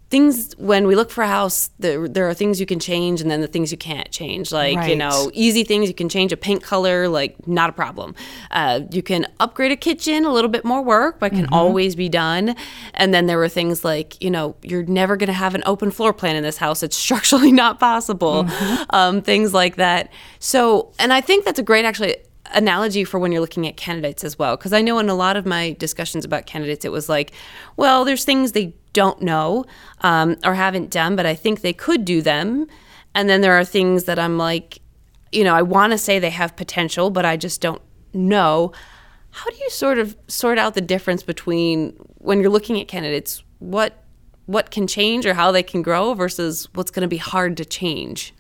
things 0.09 0.55
when 0.57 0.87
we 0.87 0.95
look 0.95 1.11
for 1.11 1.25
a 1.25 1.27
house 1.27 1.71
there, 1.81 2.07
there 2.07 2.29
are 2.29 2.35
things 2.35 2.61
you 2.61 2.67
can 2.67 2.79
change 2.79 3.21
and 3.21 3.29
then 3.29 3.41
the 3.41 3.49
things 3.49 3.73
you 3.73 3.79
can't 3.79 4.11
change. 4.13 4.53
Like 4.53 4.89
you 4.89 4.97
know 4.97 5.31
easy 5.35 5.65
things 5.65 5.89
you 5.89 5.95
can 5.95 6.09
change 6.09 6.33
a 6.33 6.37
paint 6.37 6.63
color 6.63 7.09
like 7.09 7.47
not 7.49 7.71
a 7.71 7.73
problem. 7.73 8.15
Uh, 8.51 8.81
you 8.91 9.03
can 9.03 9.27
upgrade 9.41 9.73
a 9.73 9.77
kitchen 9.77 10.25
a 10.25 10.33
little 10.33 10.51
bit 10.51 10.65
more 10.65 10.83
work 10.83 11.19
but 11.19 11.33
can 11.33 11.49
always 11.53 11.97
be 11.97 12.09
done. 12.09 12.55
And 12.95 13.13
then 13.13 13.27
there 13.27 13.39
were 13.39 13.49
things 13.49 13.85
like 13.85 14.23
you 14.23 14.31
know 14.31 14.57
you're 14.63 14.85
never 14.85 15.17
going 15.17 15.29
to 15.29 15.33
have 15.33 15.55
an 15.55 15.63
open 15.67 15.91
floor 15.91 16.13
plan 16.13 16.37
in 16.37 16.43
this 16.43 16.57
house. 16.57 16.83
It's 16.83 16.97
structurally 17.07 17.53
not 17.53 17.81
possible. 17.81 18.49
Um, 18.91 19.23
things 19.23 19.53
like 19.53 19.77
that. 19.77 20.13
So 20.39 20.93
and 20.99 21.13
i 21.13 21.21
think 21.21 21.45
that's 21.45 21.59
a 21.59 21.63
great 21.63 21.85
actually 21.85 22.17
analogy 22.55 23.03
for 23.03 23.19
when 23.19 23.33
you're 23.33 23.41
looking 23.41 23.67
at 23.67 23.77
candidates 23.77 24.23
as 24.23 24.39
well. 24.39 24.57
Because 24.57 24.73
i 24.73 24.81
know 24.81 24.99
in 25.01 25.09
a 25.09 25.15
lot 25.15 25.37
of 25.37 25.45
my 25.45 25.73
discussions 25.81 26.25
about 26.25 26.47
candidates 26.47 26.85
it 26.85 26.93
was 26.93 27.09
like 27.09 27.33
well 27.77 28.05
there's 28.05 28.25
things 28.25 28.53
they 28.53 28.73
don't 29.01 29.21
know 29.21 29.65
um, 30.01 30.37
or 30.45 30.55
haven't 30.55 30.91
done 30.91 31.15
but 31.15 31.27
i 31.27 31.35
think 31.35 31.61
they 31.61 31.73
could 31.73 32.05
do 32.05 32.21
them 32.23 32.67
and 33.15 33.29
then 33.29 33.41
there 33.41 33.53
are 33.59 33.65
things 33.65 34.05
that 34.05 34.19
i'm 34.19 34.37
like 34.39 34.81
you 35.33 35.45
know 35.45 35.55
i 35.55 35.63
want 35.63 35.93
to 35.93 35.99
say 35.99 36.19
they 36.19 36.31
have 36.31 36.57
potential 36.57 37.11
but 37.11 37.25
i 37.25 37.37
just 37.37 37.61
don't 37.61 37.83
know 38.13 38.73
how 39.31 39.51
do 39.51 39.57
you 39.57 39.71
sort 39.71 39.99
of 39.99 40.17
sort 40.29 40.59
out 40.59 40.75
the 40.75 40.81
difference 40.81 41.23
between 41.23 41.91
when 42.19 42.41
you're 42.41 42.51
looking 42.51 42.81
at 42.81 42.89
candidates 42.89 43.43
what 43.59 44.03
what 44.47 44.71
can 44.71 44.87
change 44.87 45.27
or 45.27 45.35
how 45.35 45.53
they 45.53 45.63
can 45.63 45.83
grow 45.83 46.15
versus 46.15 46.69
what's 46.75 46.91
going 46.91 47.03
to 47.03 47.09
be 47.09 47.17
hard 47.17 47.57
to 47.59 47.65
change? 47.65 48.33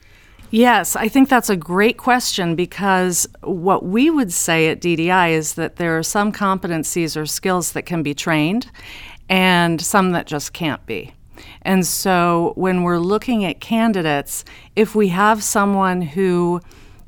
Yes, 0.52 0.94
I 0.94 1.08
think 1.08 1.28
that's 1.28 1.50
a 1.50 1.56
great 1.56 1.98
question 1.98 2.54
because 2.54 3.28
what 3.42 3.84
we 3.84 4.08
would 4.10 4.32
say 4.32 4.68
at 4.68 4.80
DDI 4.80 5.32
is 5.32 5.54
that 5.54 5.76
there 5.76 5.98
are 5.98 6.04
some 6.04 6.32
competencies 6.32 7.20
or 7.20 7.26
skills 7.26 7.72
that 7.72 7.82
can 7.82 8.04
be 8.04 8.14
trained 8.14 8.70
and 9.28 9.80
some 9.80 10.12
that 10.12 10.26
just 10.26 10.52
can't 10.52 10.84
be. 10.86 11.12
And 11.62 11.86
so 11.86 12.52
when 12.56 12.82
we're 12.82 12.98
looking 12.98 13.44
at 13.44 13.60
candidates, 13.60 14.44
if 14.74 14.94
we 14.94 15.08
have 15.08 15.42
someone 15.42 16.00
who 16.00 16.60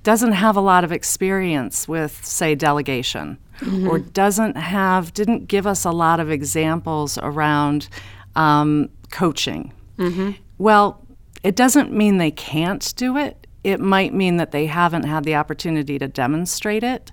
doesn't 0.03 0.33
have 0.33 0.57
a 0.57 0.61
lot 0.61 0.85
of 0.85 0.93
experience 0.93 1.89
with, 1.89 2.25
say, 2.25 2.55
delegation, 2.55 3.39
mm-hmm. 3.61 3.89
or 3.89 3.99
doesn't 3.99 4.57
have, 4.57 5.13
didn't 5.15 5.47
give 5.47 5.67
us 5.67 5.85
a 5.85 5.91
lot 5.91 6.21
of 6.21 6.31
examples 6.31 7.19
around 7.19 7.89
um, 8.37 8.89
coaching, 9.11 9.73
mm-hmm. 9.99 10.33
well, 10.59 11.05
it 11.43 11.57
doesn't 11.57 11.93
mean 11.93 12.19
they 12.19 12.31
can't 12.31 12.93
do 12.97 13.17
it. 13.17 13.47
It 13.65 13.81
might 13.81 14.15
mean 14.15 14.37
that 14.37 14.51
they 14.51 14.67
haven't 14.67 15.05
had 15.05 15.25
the 15.25 15.35
opportunity 15.35 15.99
to 15.99 16.09
demonstrate 16.09 16.83
it. 16.83 17.13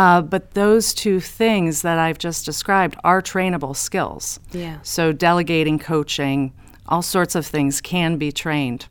Uh, 0.00 0.22
but 0.22 0.52
those 0.52 0.94
two 0.94 1.20
things 1.20 1.82
that 1.82 1.98
I've 1.98 2.16
just 2.16 2.46
described 2.46 2.96
are 3.04 3.20
trainable 3.20 3.76
skills. 3.76 4.40
Yeah. 4.50 4.78
So 4.82 5.12
delegating, 5.12 5.78
coaching, 5.78 6.54
all 6.88 7.02
sorts 7.02 7.34
of 7.34 7.44
things 7.44 7.82
can 7.82 8.16
be 8.16 8.32
trained. 8.32 8.86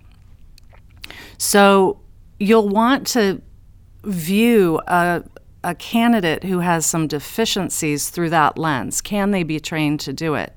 So 1.39 1.99
you'll 2.39 2.69
want 2.69 3.07
to 3.07 3.41
view 4.03 4.79
a, 4.85 5.23
a 5.63 5.73
candidate 5.73 6.43
who 6.43 6.59
has 6.59 6.85
some 6.85 7.07
deficiencies 7.07 8.11
through 8.11 8.29
that 8.29 8.59
lens. 8.59 9.01
Can 9.01 9.31
they 9.31 9.41
be 9.41 9.59
trained 9.59 10.01
to 10.01 10.13
do 10.13 10.35
it? 10.35 10.55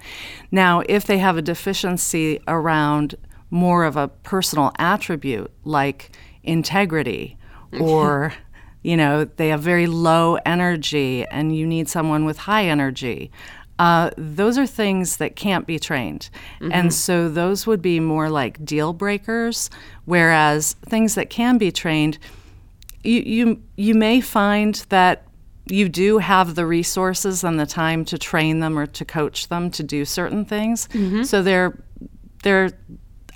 Now, 0.51 0.83
if 0.87 1.07
they 1.07 1.17
have 1.17 1.39
a 1.39 1.43
deficiency 1.43 2.41
around 2.47 3.15
more 3.49 3.85
of 3.85 3.97
a 3.97 4.09
personal 4.09 4.73
attribute 4.79 5.51
like 5.65 6.15
integrity 6.43 7.39
or 7.81 8.35
you 8.83 8.97
know 8.97 9.25
they 9.25 9.49
have 9.49 9.61
very 9.61 9.87
low 9.87 10.37
energy 10.47 11.25
and 11.27 11.57
you 11.57 11.67
need 11.67 11.89
someone 11.89 12.25
with 12.25 12.39
high 12.39 12.67
energy 12.67 13.31
uh, 13.79 14.11
those 14.17 14.59
are 14.59 14.67
things 14.67 15.17
that 15.17 15.35
can't 15.35 15.67
be 15.67 15.79
trained 15.79 16.31
mm-hmm. 16.61 16.73
and 16.73 16.95
so 16.95 17.29
those 17.29 17.67
would 17.67 17.83
be 17.83 17.99
more 17.99 18.29
like 18.29 18.65
deal 18.65 18.93
breakers 18.93 19.71
whereas 20.05 20.75
things 20.87 21.15
that 21.15 21.31
can 21.31 21.59
be 21.59 21.73
trained 21.73 22.19
you 23.03 23.21
you, 23.21 23.63
you 23.77 23.95
may 23.95 24.21
find 24.21 24.87
that 24.89 25.25
you 25.67 25.89
do 25.89 26.19
have 26.19 26.55
the 26.55 26.67
resources 26.67 27.45
and 27.45 27.59
the 27.59 27.67
time 27.67 28.05
to 28.05 28.19
train 28.19 28.61
them 28.61 28.79
or 28.79 28.87
to 28.87 29.05
coach 29.05 29.49
them 29.49 29.71
to 29.71 29.83
do 29.83 30.05
certain 30.05 30.45
things 30.45 30.89
mm-hmm. 30.89 31.23
so 31.23 31.43
they're 31.43 31.77
they're 32.43 32.71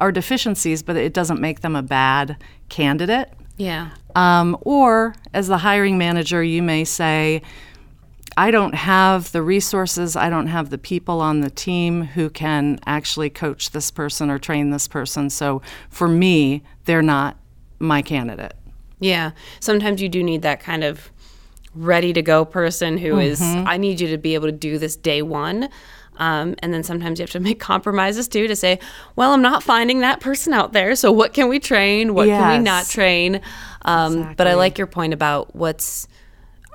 are 0.00 0.12
deficiencies, 0.12 0.82
but 0.82 0.96
it 0.96 1.12
doesn't 1.12 1.40
make 1.40 1.60
them 1.60 1.76
a 1.76 1.82
bad 1.82 2.36
candidate. 2.68 3.32
Yeah. 3.56 3.90
Um, 4.16 4.56
or 4.62 5.14
as 5.34 5.46
the 5.46 5.58
hiring 5.58 5.98
manager, 5.98 6.42
you 6.42 6.62
may 6.62 6.84
say, 6.84 7.42
I 8.38 8.50
don't 8.50 8.74
have 8.74 9.30
the 9.32 9.42
resources, 9.42 10.16
I 10.16 10.30
don't 10.30 10.46
have 10.46 10.70
the 10.70 10.78
people 10.78 11.20
on 11.20 11.40
the 11.40 11.50
team 11.50 12.02
who 12.02 12.30
can 12.30 12.80
actually 12.86 13.28
coach 13.28 13.70
this 13.70 13.90
person 13.90 14.30
or 14.30 14.38
train 14.38 14.70
this 14.70 14.88
person. 14.88 15.28
So 15.28 15.60
for 15.90 16.08
me, 16.08 16.62
they're 16.86 17.02
not 17.02 17.36
my 17.78 18.00
candidate. 18.00 18.54
Yeah. 19.00 19.32
Sometimes 19.60 20.00
you 20.00 20.08
do 20.08 20.22
need 20.22 20.40
that 20.42 20.60
kind 20.60 20.82
of 20.82 21.10
ready 21.74 22.14
to 22.14 22.22
go 22.22 22.46
person 22.46 22.96
who 22.96 23.12
mm-hmm. 23.12 23.20
is, 23.20 23.42
I 23.42 23.76
need 23.76 24.00
you 24.00 24.08
to 24.08 24.18
be 24.18 24.32
able 24.34 24.48
to 24.48 24.52
do 24.52 24.78
this 24.78 24.96
day 24.96 25.20
one. 25.20 25.68
Um, 26.18 26.54
and 26.60 26.72
then 26.72 26.82
sometimes 26.82 27.18
you 27.18 27.24
have 27.24 27.30
to 27.30 27.40
make 27.40 27.60
compromises 27.60 28.28
too 28.28 28.46
to 28.48 28.56
say, 28.56 28.78
well, 29.16 29.32
I'm 29.32 29.42
not 29.42 29.62
finding 29.62 30.00
that 30.00 30.20
person 30.20 30.52
out 30.52 30.72
there. 30.72 30.94
So 30.96 31.12
what 31.12 31.32
can 31.32 31.48
we 31.48 31.58
train? 31.58 32.14
What 32.14 32.28
yes. 32.28 32.40
can 32.40 32.58
we 32.58 32.64
not 32.64 32.86
train? 32.86 33.40
Um, 33.82 34.12
exactly. 34.12 34.34
But 34.36 34.46
I 34.46 34.54
like 34.54 34.78
your 34.78 34.86
point 34.86 35.12
about 35.12 35.54
what's 35.54 36.08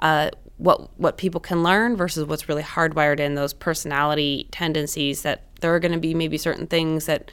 uh, 0.02 0.32
what 0.58 0.90
what 1.00 1.18
people 1.18 1.42
can 1.42 1.64
learn 1.64 1.96
versus 1.96 2.26
what's 2.26 2.48
really 2.48 2.64
hardwired 2.64 3.20
in 3.20 3.36
those 3.36 3.54
personality 3.54 4.48
tendencies. 4.52 5.24
That 5.24 5.44
there 5.62 5.74
are 5.74 5.80
going 5.80 5.92
to 5.92 6.00
be 6.00 6.14
maybe 6.14 6.38
certain 6.38 6.68
things 6.68 7.06
that 7.06 7.32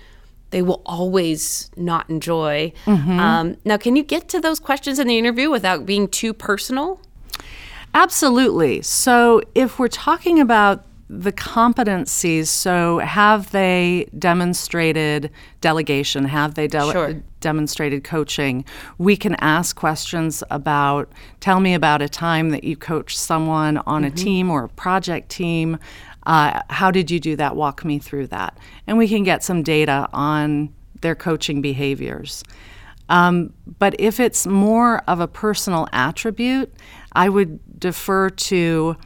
they 0.50 0.62
will 0.62 0.82
always 0.86 1.70
not 1.76 2.08
enjoy. 2.08 2.72
Mm-hmm. 2.86 3.18
Um, 3.18 3.56
now, 3.64 3.76
can 3.76 3.96
you 3.96 4.02
get 4.02 4.28
to 4.30 4.40
those 4.40 4.58
questions 4.58 4.98
in 4.98 5.06
the 5.06 5.18
interview 5.18 5.50
without 5.50 5.84
being 5.84 6.08
too 6.08 6.32
personal? 6.32 7.00
Absolutely. 7.94 8.82
So, 8.82 9.42
if 9.54 9.78
we're 9.78 9.88
talking 9.88 10.40
about 10.40 10.84
the 11.10 11.32
competencies 11.32 12.48
so 12.48 12.98
have 12.98 13.50
they 13.50 14.08
demonstrated 14.18 15.30
delegation? 15.60 16.26
Have 16.26 16.54
they 16.54 16.66
de- 16.66 16.92
sure. 16.92 17.22
demonstrated 17.40 18.04
coaching? 18.04 18.64
We 18.98 19.16
can 19.16 19.34
ask 19.36 19.74
questions 19.74 20.42
about 20.50 21.10
tell 21.40 21.60
me 21.60 21.72
about 21.72 22.02
a 22.02 22.08
time 22.08 22.50
that 22.50 22.64
you 22.64 22.76
coached 22.76 23.18
someone 23.18 23.78
on 23.78 24.02
mm-hmm. 24.02 24.14
a 24.14 24.16
team 24.16 24.50
or 24.50 24.64
a 24.64 24.68
project 24.68 25.30
team. 25.30 25.78
Uh, 26.26 26.60
how 26.68 26.90
did 26.90 27.10
you 27.10 27.18
do 27.18 27.36
that? 27.36 27.56
Walk 27.56 27.84
me 27.84 27.98
through 27.98 28.26
that. 28.26 28.58
And 28.86 28.98
we 28.98 29.08
can 29.08 29.22
get 29.24 29.42
some 29.42 29.62
data 29.62 30.08
on 30.12 30.74
their 31.00 31.14
coaching 31.14 31.62
behaviors. 31.62 32.44
Um, 33.08 33.54
but 33.78 33.98
if 33.98 34.20
it's 34.20 34.46
more 34.46 34.98
of 35.08 35.20
a 35.20 35.26
personal 35.26 35.88
attribute 35.92 36.70
i 37.12 37.28
would 37.28 37.58
defer 37.80 38.28
to 38.28 38.96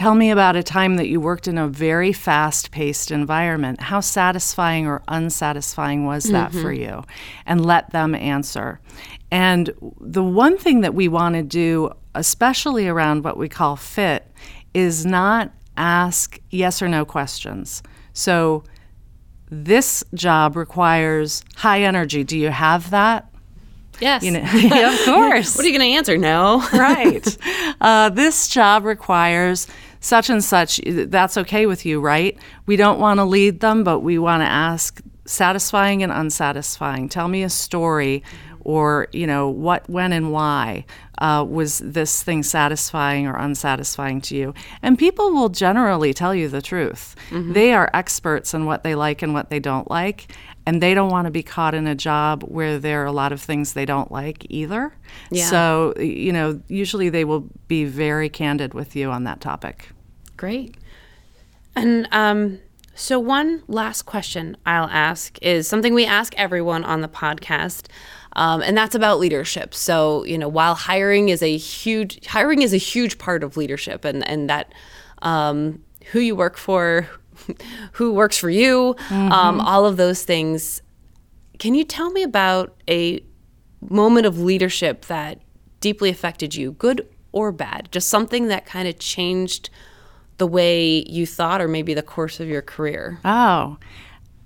Tell 0.00 0.14
me 0.14 0.30
about 0.30 0.56
a 0.56 0.62
time 0.62 0.96
that 0.96 1.08
you 1.08 1.20
worked 1.20 1.46
in 1.46 1.58
a 1.58 1.68
very 1.68 2.14
fast 2.14 2.70
paced 2.70 3.10
environment. 3.10 3.82
How 3.82 4.00
satisfying 4.00 4.86
or 4.86 5.02
unsatisfying 5.08 6.06
was 6.06 6.24
that 6.24 6.52
mm-hmm. 6.52 6.62
for 6.62 6.72
you? 6.72 7.04
And 7.44 7.62
let 7.62 7.90
them 7.90 8.14
answer. 8.14 8.80
And 9.30 9.70
the 10.00 10.24
one 10.24 10.56
thing 10.56 10.80
that 10.80 10.94
we 10.94 11.08
want 11.08 11.34
to 11.34 11.42
do, 11.42 11.90
especially 12.14 12.88
around 12.88 13.24
what 13.24 13.36
we 13.36 13.50
call 13.50 13.76
fit, 13.76 14.26
is 14.72 15.04
not 15.04 15.52
ask 15.76 16.40
yes 16.48 16.80
or 16.80 16.88
no 16.88 17.04
questions. 17.04 17.82
So, 18.14 18.64
this 19.50 20.02
job 20.14 20.56
requires 20.56 21.44
high 21.56 21.82
energy. 21.82 22.24
Do 22.24 22.38
you 22.38 22.48
have 22.48 22.88
that? 22.88 23.30
Yes. 24.00 24.22
You 24.22 24.30
know, 24.30 24.40
yeah, 24.54 24.94
of 24.94 25.04
course. 25.04 25.56
what 25.56 25.66
are 25.66 25.68
you 25.68 25.76
going 25.76 25.90
to 25.90 25.96
answer? 25.96 26.16
No. 26.16 26.66
right. 26.72 27.36
Uh, 27.80 28.10
this 28.10 28.48
job 28.48 28.84
requires 28.84 29.66
such 30.00 30.30
and 30.30 30.42
such. 30.42 30.80
That's 30.86 31.36
okay 31.36 31.66
with 31.66 31.86
you, 31.86 32.00
right? 32.00 32.36
We 32.66 32.76
don't 32.76 32.98
want 32.98 33.18
to 33.18 33.24
lead 33.24 33.60
them, 33.60 33.84
but 33.84 34.00
we 34.00 34.18
want 34.18 34.42
to 34.42 34.46
ask 34.46 35.00
satisfying 35.26 36.02
and 36.02 36.10
unsatisfying. 36.10 37.08
Tell 37.08 37.28
me 37.28 37.42
a 37.42 37.50
story 37.50 38.22
or 38.62 39.08
you 39.12 39.26
know 39.26 39.48
what 39.48 39.88
when 39.88 40.12
and 40.12 40.32
why 40.32 40.84
uh, 41.18 41.44
was 41.48 41.78
this 41.78 42.22
thing 42.22 42.42
satisfying 42.42 43.26
or 43.26 43.36
unsatisfying 43.36 44.20
to 44.20 44.36
you 44.36 44.54
and 44.82 44.98
people 44.98 45.32
will 45.32 45.48
generally 45.48 46.12
tell 46.12 46.34
you 46.34 46.48
the 46.48 46.62
truth 46.62 47.16
mm-hmm. 47.30 47.52
they 47.52 47.72
are 47.72 47.90
experts 47.94 48.54
in 48.54 48.64
what 48.64 48.82
they 48.82 48.94
like 48.94 49.22
and 49.22 49.34
what 49.34 49.50
they 49.50 49.58
don't 49.58 49.90
like 49.90 50.32
and 50.66 50.82
they 50.82 50.94
don't 50.94 51.10
want 51.10 51.26
to 51.26 51.30
be 51.30 51.42
caught 51.42 51.74
in 51.74 51.86
a 51.86 51.94
job 51.94 52.42
where 52.42 52.78
there 52.78 53.02
are 53.02 53.06
a 53.06 53.12
lot 53.12 53.32
of 53.32 53.40
things 53.40 53.72
they 53.72 53.86
don't 53.86 54.12
like 54.12 54.46
either 54.48 54.92
yeah. 55.30 55.44
so 55.46 55.94
you 55.98 56.32
know 56.32 56.60
usually 56.68 57.08
they 57.08 57.24
will 57.24 57.48
be 57.68 57.84
very 57.84 58.28
candid 58.28 58.74
with 58.74 58.94
you 58.94 59.10
on 59.10 59.24
that 59.24 59.40
topic 59.40 59.88
great 60.36 60.76
and 61.76 62.08
um 62.12 62.58
so, 63.00 63.18
one 63.18 63.62
last 63.66 64.02
question 64.02 64.58
I'll 64.66 64.88
ask 64.88 65.38
is 65.40 65.66
something 65.66 65.94
we 65.94 66.04
ask 66.04 66.34
everyone 66.36 66.84
on 66.84 67.00
the 67.00 67.08
podcast. 67.08 67.86
Um, 68.34 68.60
and 68.60 68.76
that's 68.76 68.94
about 68.94 69.18
leadership. 69.18 69.74
So, 69.74 70.22
you 70.24 70.36
know, 70.36 70.48
while 70.48 70.74
hiring 70.74 71.30
is 71.30 71.42
a 71.42 71.56
huge 71.56 72.26
hiring 72.26 72.60
is 72.60 72.74
a 72.74 72.78
huge 72.78 73.16
part 73.16 73.42
of 73.42 73.56
leadership, 73.56 74.04
and 74.04 74.26
and 74.28 74.50
that 74.50 74.74
um, 75.22 75.82
who 76.12 76.20
you 76.20 76.36
work 76.36 76.58
for, 76.58 77.08
who 77.92 78.12
works 78.12 78.36
for 78.36 78.50
you, 78.50 78.94
mm-hmm. 79.08 79.32
um, 79.32 79.60
all 79.60 79.86
of 79.86 79.96
those 79.96 80.22
things. 80.24 80.82
Can 81.58 81.74
you 81.74 81.84
tell 81.84 82.10
me 82.10 82.22
about 82.22 82.74
a 82.88 83.22
moment 83.80 84.26
of 84.26 84.38
leadership 84.40 85.06
that 85.06 85.40
deeply 85.80 86.10
affected 86.10 86.54
you, 86.54 86.72
good 86.72 87.06
or 87.32 87.52
bad? 87.52 87.88
Just 87.92 88.08
something 88.08 88.48
that 88.48 88.66
kind 88.66 88.88
of 88.88 88.98
changed 88.98 89.70
the 90.38 90.46
way 90.46 91.04
you 91.06 91.26
thought, 91.26 91.60
or 91.60 91.68
maybe 91.68 91.92
the 91.92 92.02
course 92.02 92.40
of 92.40 92.48
your 92.48 92.62
career. 92.62 93.20
Oh. 93.24 93.76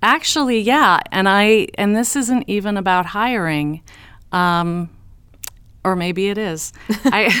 Actually, 0.01 0.59
yeah, 0.59 0.99
and 1.11 1.27
I 1.27 1.67
and 1.79 1.95
this 1.95 2.15
isn't 2.15 2.43
even 2.47 2.77
about 2.77 3.07
hiring, 3.07 3.81
um, 4.31 4.89
or 5.83 5.95
maybe 5.95 6.29
it 6.29 6.37
is. 6.37 6.73
I 7.05 7.31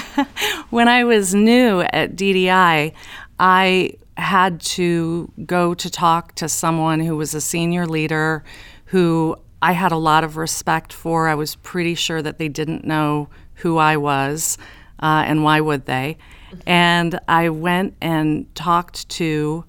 when 0.71 0.87
I 0.87 1.03
was 1.03 1.35
new 1.35 1.81
at 1.81 2.15
DDI, 2.15 2.93
I 3.39 3.93
had 4.17 4.61
to 4.61 5.31
go 5.45 5.73
to 5.73 5.89
talk 5.89 6.35
to 6.35 6.47
someone 6.47 6.99
who 6.99 7.17
was 7.17 7.33
a 7.33 7.41
senior 7.41 7.85
leader 7.85 8.43
who 8.85 9.35
I 9.61 9.73
had 9.73 9.91
a 9.91 9.97
lot 9.97 10.23
of 10.23 10.37
respect 10.37 10.93
for. 10.93 11.27
I 11.27 11.35
was 11.35 11.55
pretty 11.55 11.95
sure 11.95 12.21
that 12.21 12.37
they 12.37 12.47
didn't 12.47 12.85
know 12.85 13.29
who 13.55 13.77
I 13.77 13.97
was, 13.97 14.57
uh, 15.01 15.23
and 15.25 15.43
why 15.43 15.59
would 15.59 15.85
they? 15.85 16.17
And 16.65 17.19
I 17.27 17.49
went 17.49 17.95
and 18.01 18.53
talked 18.55 19.09
to 19.09 19.65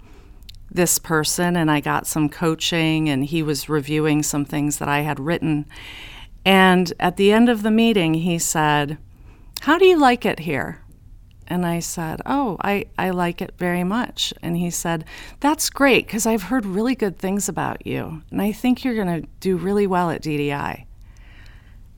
this 0.71 0.99
person 0.99 1.57
and 1.57 1.71
I 1.71 1.81
got 1.81 2.07
some 2.07 2.29
coaching, 2.29 3.09
and 3.09 3.25
he 3.25 3.43
was 3.43 3.69
reviewing 3.69 4.23
some 4.23 4.45
things 4.45 4.79
that 4.79 4.89
I 4.89 5.01
had 5.01 5.19
written. 5.19 5.67
And 6.45 6.93
at 7.01 7.17
the 7.17 7.33
end 7.33 7.49
of 7.49 7.63
the 7.63 7.71
meeting, 7.71 8.15
he 8.15 8.39
said, 8.39 8.99
How 9.63 9.79
do 9.79 9.87
you 9.87 9.99
like 9.99 10.25
it 10.25 10.41
here? 10.41 10.81
And 11.49 11.65
I 11.65 11.81
said, 11.81 12.21
Oh, 12.27 12.57
I, 12.63 12.87
I 12.99 13.11
like 13.11 13.41
it 13.41 13.55
very 13.59 13.85
much. 13.85 14.33
And 14.43 14.57
he 14.57 14.71
said, 14.71 15.05
That's 15.41 15.71
great 15.71 16.07
because 16.07 16.27
I've 16.27 16.45
heard 16.45 16.67
really 16.67 16.95
good 16.95 17.19
things 17.19 17.49
about 17.49 17.87
you. 17.87 18.23
And 18.31 18.43
I 18.43 18.53
think 18.53 18.85
you're 18.85 18.95
going 18.95 19.23
to 19.23 19.29
do 19.41 19.57
really 19.57 19.87
well 19.87 20.11
at 20.11 20.23
DDI. 20.23 20.85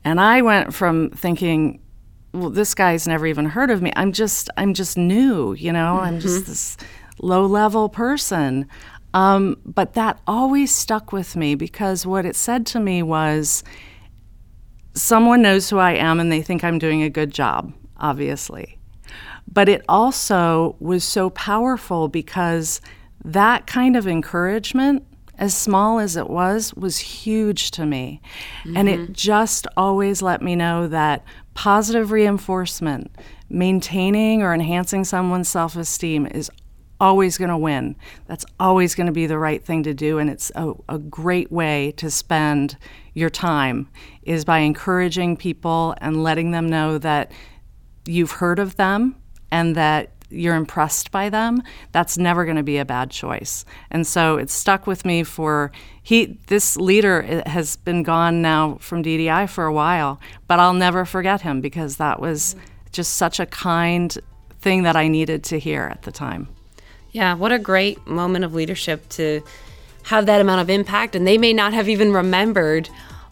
And 0.03 0.19
I 0.19 0.41
went 0.41 0.73
from 0.73 1.09
thinking, 1.09 1.81
well, 2.33 2.49
this 2.49 2.73
guy's 2.75 3.07
never 3.07 3.25
even 3.27 3.45
heard 3.45 3.71
of 3.71 3.81
me. 3.81 3.91
I'm 3.95 4.11
just, 4.11 4.49
I'm 4.55 4.73
just 4.73 4.97
new, 4.97 5.53
you 5.53 5.73
know. 5.73 5.95
Mm-hmm. 5.95 6.05
I'm 6.05 6.19
just 6.19 6.45
this 6.45 6.77
low-level 7.19 7.89
person. 7.89 8.67
Um, 9.13 9.57
but 9.65 9.93
that 9.95 10.19
always 10.27 10.73
stuck 10.73 11.11
with 11.11 11.35
me 11.35 11.55
because 11.55 12.05
what 12.05 12.25
it 12.25 12.35
said 12.35 12.65
to 12.67 12.79
me 12.79 13.01
was, 13.01 13.63
someone 14.93 15.41
knows 15.41 15.69
who 15.69 15.77
I 15.77 15.93
am 15.93 16.19
and 16.19 16.31
they 16.31 16.41
think 16.41 16.63
I'm 16.63 16.79
doing 16.79 17.03
a 17.03 17.09
good 17.09 17.31
job. 17.31 17.73
Obviously, 17.97 18.78
but 19.51 19.67
it 19.67 19.83
also 19.89 20.75
was 20.79 21.03
so 21.03 21.29
powerful 21.29 22.07
because 22.07 22.81
that 23.23 23.67
kind 23.67 23.95
of 23.95 24.07
encouragement, 24.07 25.05
as 25.37 25.55
small 25.55 25.99
as 25.99 26.15
it 26.15 26.29
was, 26.29 26.73
was 26.75 26.99
huge 26.99 27.71
to 27.71 27.85
me. 27.85 28.21
Mm-hmm. 28.63 28.77
And 28.77 28.89
it 28.89 28.99
mm-hmm. 28.99 29.13
just 29.13 29.67
always 29.75 30.21
let 30.21 30.41
me 30.41 30.55
know 30.55 30.87
that 30.87 31.23
positive 31.55 32.11
reinforcement, 32.11 33.11
maintaining 33.49 34.43
or 34.43 34.53
enhancing 34.53 35.03
someone's 35.03 35.49
self 35.49 35.75
esteem 35.75 36.27
is 36.27 36.51
always 37.01 37.37
going 37.37 37.49
to 37.49 37.57
win. 37.57 37.95
That's 38.27 38.45
always 38.59 38.93
going 38.93 39.07
to 39.07 39.13
be 39.13 39.25
the 39.25 39.39
right 39.39 39.63
thing 39.63 39.83
to 39.83 39.93
do. 39.93 40.19
And 40.19 40.29
it's 40.29 40.51
a, 40.55 40.73
a, 40.89 40.99
great 40.99 41.49
way 41.49 41.93
to 41.95 42.11
spend 42.11 42.75
your 43.13 43.29
time 43.29 43.89
is 44.23 44.43
by 44.43 44.59
encouraging 44.59 45.37
people 45.37 45.95
and 46.01 46.21
letting 46.23 46.51
them 46.51 46.69
know 46.69 46.97
that 46.97 47.31
you've 48.05 48.31
heard 48.31 48.59
of 48.59 48.75
them 48.75 49.15
and 49.51 49.75
that 49.75 50.11
you're 50.29 50.55
impressed 50.55 51.11
by 51.11 51.29
them, 51.29 51.63
that's 51.91 52.17
never 52.17 52.45
going 52.45 52.57
to 52.57 52.63
be 52.63 52.77
a 52.77 52.85
bad 52.85 53.09
choice. 53.09 53.65
And 53.89 54.05
so 54.05 54.37
it 54.37 54.49
stuck 54.49 54.85
with 54.87 55.05
me 55.05 55.23
for 55.23 55.71
he 56.03 56.37
this 56.47 56.77
leader 56.77 57.23
eh, 57.27 57.49
has 57.49 57.77
been 57.77 58.03
gone 58.03 58.41
now 58.41 58.77
from 58.79 59.03
DDI 59.03 59.49
for 59.49 59.65
a 59.65 59.73
while, 59.73 60.19
but 60.47 60.59
I'll 60.59 60.73
never 60.73 61.05
forget 61.05 61.41
him 61.41 61.61
because 61.61 61.97
that 61.97 62.19
was 62.19 62.55
just 62.91 63.15
such 63.15 63.39
a 63.39 63.45
kind 63.45 64.15
thing 64.59 64.83
that 64.83 64.95
I 64.95 65.07
needed 65.07 65.43
to 65.45 65.59
hear 65.59 65.83
at 65.83 66.03
the 66.03 66.11
time. 66.11 66.47
Yeah, 67.11 67.33
what 67.33 67.51
a 67.51 67.59
great 67.59 68.05
moment 68.05 68.45
of 68.45 68.53
leadership 68.53 69.07
to 69.09 69.41
have 70.03 70.27
that 70.27 70.41
amount 70.41 70.61
of 70.61 70.69
impact 70.69 71.15
and 71.15 71.25
they 71.25 71.37
may 71.37 71.53
not 71.53 71.73
have 71.73 71.89
even 71.89 72.11
remembered 72.11 72.89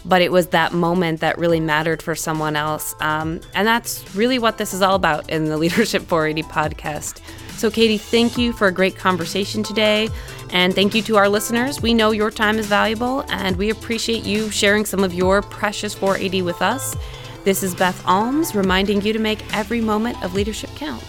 but 0.08 0.22
it 0.22 0.32
was 0.32 0.48
that 0.48 0.74
moment 0.74 1.20
that 1.20 1.38
really 1.38 1.60
mattered 1.60 2.02
for 2.02 2.16
someone 2.16 2.56
else. 2.56 2.96
Um, 3.00 3.42
and 3.54 3.68
that's 3.68 4.16
really 4.16 4.40
what 4.40 4.58
this 4.58 4.74
is 4.74 4.82
all 4.82 4.96
about 4.96 5.30
in 5.30 5.46
the 5.46 5.58
Leadership 5.64 6.04
480 6.04 6.48
podcast. 6.50 7.22
So, 7.58 7.72
Katie, 7.72 7.98
thank 7.98 8.38
you 8.38 8.54
for 8.54 8.68
a 8.68 8.72
great 8.72 8.96
conversation 8.96 9.64
today. 9.64 10.10
And 10.52 10.74
thank 10.76 10.94
you 10.94 11.02
to 11.04 11.18
our 11.18 11.28
listeners. 11.28 11.82
We 11.82 11.94
know 11.94 12.12
your 12.12 12.32
time 12.32 12.58
is 12.58 12.68
valuable, 12.68 13.26
and 13.30 13.56
we 13.58 13.70
appreciate 13.70 14.24
you 14.24 14.50
sharing 14.52 14.86
some 14.86 15.04
of 15.04 15.14
your 15.14 15.42
precious 15.42 15.94
480 15.94 16.44
with 16.44 16.62
us. 16.62 16.96
This 17.44 17.64
is 17.64 17.74
Beth 17.74 18.02
Almes 18.06 18.54
reminding 18.54 19.02
you 19.02 19.12
to 19.12 19.20
make 19.20 19.42
every 19.56 19.82
moment 19.82 20.24
of 20.24 20.36
leadership 20.36 20.70
count. 20.76 21.04